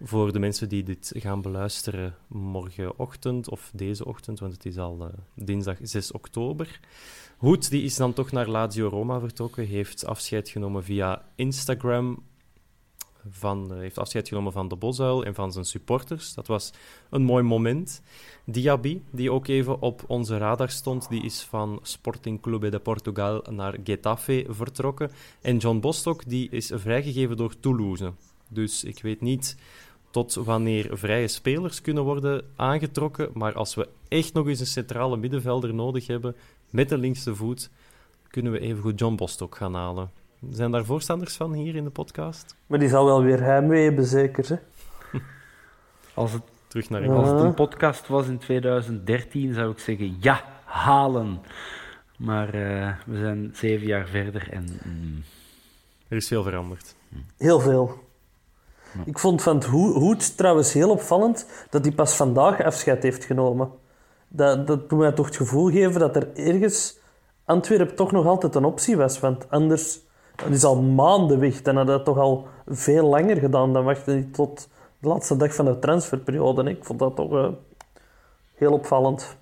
voor 0.00 0.32
de 0.32 0.38
mensen 0.38 0.68
die 0.68 0.82
dit 0.82 1.12
gaan 1.16 1.42
beluisteren 1.42 2.14
morgenochtend 2.26 3.50
of 3.50 3.70
deze 3.74 4.04
ochtend, 4.04 4.38
want 4.38 4.52
het 4.52 4.66
is 4.66 4.78
al 4.78 4.98
uh, 5.00 5.06
dinsdag 5.34 5.76
6 5.82 6.12
oktober. 6.12 6.80
Hoed 7.36 7.70
die 7.70 7.82
is 7.82 7.96
dan 7.96 8.12
toch 8.12 8.30
naar 8.30 8.48
Lazio 8.48 8.88
Roma 8.88 9.20
vertrokken, 9.20 9.66
heeft 9.66 10.06
afscheid 10.06 10.48
genomen 10.48 10.84
via 10.84 11.24
Instagram, 11.34 12.22
van, 13.30 13.72
uh, 13.72 13.78
heeft 13.78 13.98
afscheid 13.98 14.28
genomen 14.28 14.52
van 14.52 14.68
de 14.68 14.76
Bosuil 14.76 15.24
en 15.24 15.34
van 15.34 15.52
zijn 15.52 15.64
supporters. 15.64 16.34
Dat 16.34 16.46
was 16.46 16.72
een 17.10 17.22
mooi 17.22 17.42
moment. 17.42 18.02
Diaby, 18.44 19.00
die 19.10 19.32
ook 19.32 19.46
even 19.46 19.80
op 19.80 20.04
onze 20.06 20.38
radar 20.38 20.70
stond, 20.70 21.08
die 21.08 21.22
is 21.22 21.42
van 21.42 21.78
Sporting 21.82 22.40
Clube 22.40 22.68
de 22.68 22.78
Portugal 22.78 23.44
naar 23.50 23.76
Getafe 23.84 24.46
vertrokken. 24.48 25.10
En 25.40 25.56
John 25.56 25.80
Bostock, 25.80 26.28
die 26.28 26.50
is 26.50 26.70
vrijgegeven 26.74 27.36
door 27.36 27.60
Toulouse. 27.60 28.12
Dus 28.48 28.84
ik 28.84 29.02
weet 29.02 29.20
niet 29.20 29.56
tot 30.10 30.34
wanneer 30.34 30.98
vrije 30.98 31.28
spelers 31.28 31.80
kunnen 31.80 32.04
worden 32.04 32.44
aangetrokken. 32.56 33.30
Maar 33.34 33.54
als 33.54 33.74
we 33.74 33.88
echt 34.08 34.32
nog 34.32 34.46
eens 34.46 34.60
een 34.60 34.66
centrale 34.66 35.16
middenvelder 35.16 35.74
nodig 35.74 36.06
hebben 36.06 36.36
met 36.70 36.88
de 36.88 36.98
linkse 36.98 37.34
voet, 37.34 37.70
kunnen 38.28 38.52
we 38.52 38.58
even 38.58 38.82
goed 38.82 38.98
John 38.98 39.14
Bostock 39.14 39.56
gaan 39.56 39.74
halen. 39.74 40.10
Zijn 40.50 40.70
daar 40.70 40.84
voorstanders 40.84 41.36
van 41.36 41.52
hier 41.52 41.74
in 41.74 41.84
de 41.84 41.90
podcast? 41.90 42.56
Maar 42.66 42.78
die 42.78 42.88
zal 42.88 43.04
wel 43.04 43.22
weer 43.22 43.42
heimwee 43.42 43.84
hebben, 43.84 44.04
zeker. 44.04 44.48
Hè? 44.48 44.56
als, 46.14 46.32
het, 46.32 46.42
Terug 46.66 46.90
naar 46.90 47.10
als 47.10 47.28
het 47.28 47.40
een 47.40 47.54
podcast 47.54 48.08
was 48.08 48.26
in 48.26 48.38
2013, 48.38 49.54
zou 49.54 49.70
ik 49.70 49.78
zeggen 49.78 50.16
ja, 50.20 50.44
halen. 50.64 51.40
Maar 52.18 52.54
uh, 52.54 52.92
we 53.06 53.18
zijn 53.18 53.50
zeven 53.54 53.86
jaar 53.86 54.06
verder 54.06 54.52
en... 54.52 54.80
Mm. 54.84 55.22
Er 56.08 56.16
is 56.16 56.28
veel 56.28 56.42
veranderd. 56.42 56.94
Heel 57.36 57.60
veel. 57.60 58.04
Ik 59.04 59.18
vond 59.18 59.42
van 59.42 59.56
het 59.56 59.64
Hoed 59.64 60.36
trouwens 60.36 60.72
heel 60.72 60.90
opvallend 60.90 61.66
dat 61.70 61.84
hij 61.84 61.94
pas 61.94 62.16
vandaag 62.16 62.62
afscheid 62.62 63.02
heeft 63.02 63.24
genomen. 63.24 63.70
Dat, 64.28 64.66
dat 64.66 64.90
doet 64.90 64.98
mij 64.98 65.12
toch 65.12 65.26
het 65.26 65.36
gevoel 65.36 65.70
geven 65.70 66.00
dat 66.00 66.16
er 66.16 66.34
ergens 66.34 66.98
Antwerpen 67.44 67.96
toch 67.96 68.12
nog 68.12 68.26
altijd 68.26 68.54
een 68.54 68.64
optie 68.64 68.96
was. 68.96 69.20
Want 69.20 69.50
anders, 69.50 70.00
dat 70.36 70.50
is 70.50 70.64
al 70.64 70.82
maanden 70.82 71.38
weg. 71.38 71.62
Dan 71.62 71.76
had 71.76 71.86
dat 71.86 72.04
toch 72.04 72.18
al 72.18 72.48
veel 72.66 73.08
langer 73.08 73.36
gedaan. 73.36 73.72
Dan 73.72 73.84
wachtte 73.84 74.10
hij 74.10 74.28
tot 74.32 74.68
de 74.98 75.08
laatste 75.08 75.36
dag 75.36 75.54
van 75.54 75.64
de 75.64 75.78
transferperiode. 75.78 76.70
Ik 76.70 76.84
vond 76.84 76.98
dat 76.98 77.16
toch 77.16 77.32
uh, 77.32 77.48
heel 78.54 78.72
opvallend. 78.72 79.36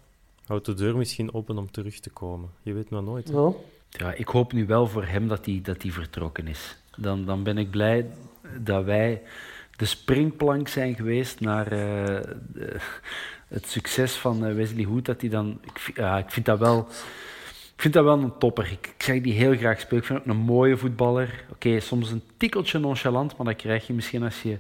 Houdt 0.47 0.67
de 0.67 0.75
deur 0.75 0.97
misschien 0.97 1.35
open 1.35 1.59
om 1.59 1.71
terug 1.71 2.01
te 2.01 2.11
komen. 2.11 2.49
Je 2.63 2.73
weet 2.73 2.91
maar 2.91 3.03
nooit. 3.03 3.29
Ja. 3.29 3.53
ja, 3.89 4.13
ik 4.13 4.29
hoop 4.29 4.53
nu 4.53 4.67
wel 4.67 4.87
voor 4.87 5.05
hem 5.05 5.29
dat 5.29 5.47
hij, 5.47 5.61
dat 5.63 5.83
hij 5.83 5.91
vertrokken 5.91 6.49
is. 6.49 6.77
Dan, 6.97 7.25
dan 7.25 7.43
ben 7.43 7.59
ik 7.59 7.71
blij 7.71 8.07
dat 8.61 8.85
wij 8.85 9.23
de 9.77 9.85
springplank 9.85 10.69
zijn 10.69 10.95
geweest 10.95 11.41
naar 11.41 11.73
uh, 11.73 12.21
het 13.49 13.67
succes 13.67 14.13
van 14.13 14.47
uh, 14.47 14.55
Wesley 14.55 14.85
Hoed. 14.85 15.05
Dat 15.05 15.21
hij 15.21 15.31
dan, 15.31 15.59
ik, 15.61 15.93
ja, 15.95 16.19
ik 16.19 16.31
vind 16.31 16.47
dat 16.47 16.59
wel. 16.59 16.89
Ik 17.75 17.81
vind 17.81 17.95
dat 17.95 18.05
wel 18.05 18.19
een 18.19 18.39
topper. 18.39 18.73
Ik, 18.73 18.95
zeg 18.99 19.21
die 19.21 19.33
heel 19.33 19.57
graag 19.57 19.81
spelen. 19.81 20.01
Ik 20.01 20.07
vind 20.07 20.19
ook 20.19 20.27
een 20.27 20.37
mooie 20.37 20.77
voetballer. 20.77 21.45
Oké, 21.51 21.81
soms 21.81 22.11
een 22.11 22.23
tikkeltje 22.37 22.79
nonchalant, 22.79 23.37
maar 23.37 23.47
dat 23.47 23.57
krijg 23.57 23.87
je 23.87 23.93
misschien 23.93 24.23
als 24.23 24.43
je 24.43 24.59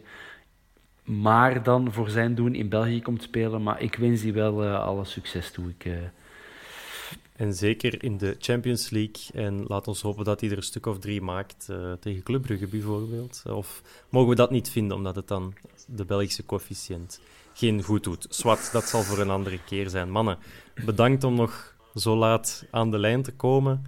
maar 1.04 1.62
dan 1.62 1.92
voor 1.92 2.10
zijn 2.10 2.34
doen 2.34 2.54
in 2.54 2.68
België 2.68 3.02
komt 3.02 3.22
spelen. 3.22 3.62
Maar 3.62 3.82
ik 3.82 3.94
wens 3.94 4.20
die 4.20 4.32
wel 4.32 4.64
uh, 4.64 4.84
alle 4.84 5.04
succes 5.04 5.50
toe. 5.50 5.68
Ik, 5.78 5.86
en 7.36 7.54
zeker 7.54 8.02
in 8.02 8.18
de 8.18 8.36
Champions 8.38 8.90
League. 8.90 9.42
En 9.44 9.64
laat 9.66 9.88
ons 9.88 10.02
hopen 10.02 10.24
dat 10.24 10.40
hij 10.40 10.50
er 10.50 10.56
een 10.56 10.62
stuk 10.62 10.86
of 10.86 10.98
drie 10.98 11.20
maakt 11.20 11.66
uh, 11.70 11.92
tegen 11.92 12.22
Club 12.22 12.42
Brugge 12.42 12.66
bijvoorbeeld. 12.66 13.42
Of 13.46 13.82
mogen 14.08 14.28
we 14.28 14.34
dat 14.34 14.50
niet 14.50 14.70
vinden, 14.70 14.96
omdat 14.96 15.16
het 15.16 15.28
dan 15.28 15.54
de 15.86 16.04
Belgische 16.04 16.46
coëfficiënt 16.46 17.20
geen 17.54 17.82
goed 17.82 18.04
doet. 18.04 18.26
Swat, 18.28 18.68
dat 18.72 18.84
zal 18.84 19.02
voor 19.02 19.18
een 19.18 19.30
andere 19.30 19.58
keer 19.64 19.88
zijn. 19.88 20.10
Mannen, 20.10 20.38
bedankt 20.84 21.24
om 21.24 21.34
nog 21.34 21.73
zo 21.94 22.16
laat 22.16 22.66
aan 22.70 22.90
de 22.90 22.98
lijn 22.98 23.22
te 23.22 23.32
komen. 23.32 23.84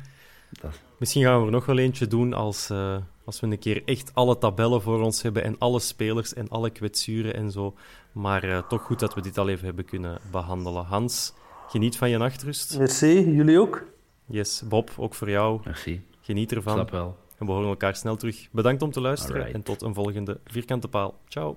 Misschien 0.99 1.23
gaan 1.23 1.41
we 1.41 1.47
er 1.47 1.53
nog 1.53 1.67
wel 1.67 1.79
eentje 1.79 2.07
doen 2.07 2.33
als, 2.33 2.71
uh, 2.71 2.97
als 3.25 3.41
we 3.41 3.47
een 3.47 3.59
keer 3.59 3.83
echt 3.85 4.11
alle 4.15 4.39
tabellen 4.39 4.83
voor 4.83 5.01
ons 5.01 5.23
hebben 5.23 5.45
en 5.45 5.59
alle 5.59 5.81
spelers 5.81 6.35
en 6.35 6.49
alle 6.49 6.71
kwetsuren 6.71 7.35
en 7.35 7.51
zo. 7.51 7.75
Maar 8.13 8.45
uh, 8.45 8.59
toch 8.69 8.83
goed 8.83 8.99
dat 8.99 9.15
we 9.15 9.21
dit 9.21 9.39
al 9.39 9.49
even 9.49 9.67
hebben 9.67 9.85
kunnen 9.85 10.19
behandelen. 10.31 10.85
Hans, 10.85 11.33
Geniet 11.69 11.97
van 11.97 12.11
je 12.11 12.19
nachtrust. 12.19 12.79
Merci, 12.79 13.31
jullie 13.31 13.61
ook. 13.61 13.85
Yes, 14.27 14.63
Bob, 14.69 14.91
ook 14.97 15.15
voor 15.15 15.31
jou. 15.31 15.61
Merci. 15.65 16.07
Geniet 16.21 16.53
ervan. 16.53 16.75
Snap 16.75 16.91
wel. 16.91 17.17
En 17.39 17.47
we 17.47 17.53
horen 17.53 17.69
elkaar 17.69 17.97
snel 17.97 18.17
terug. 18.17 18.49
Bedankt 18.53 18.83
om 18.83 18.91
te 18.91 19.01
luisteren 19.01 19.55
en 19.55 19.63
tot 19.63 19.83
een 19.83 19.95
volgende 19.95 20.41
Vierkante 20.45 20.89
Paal. 20.89 21.19
Ciao. 21.29 21.57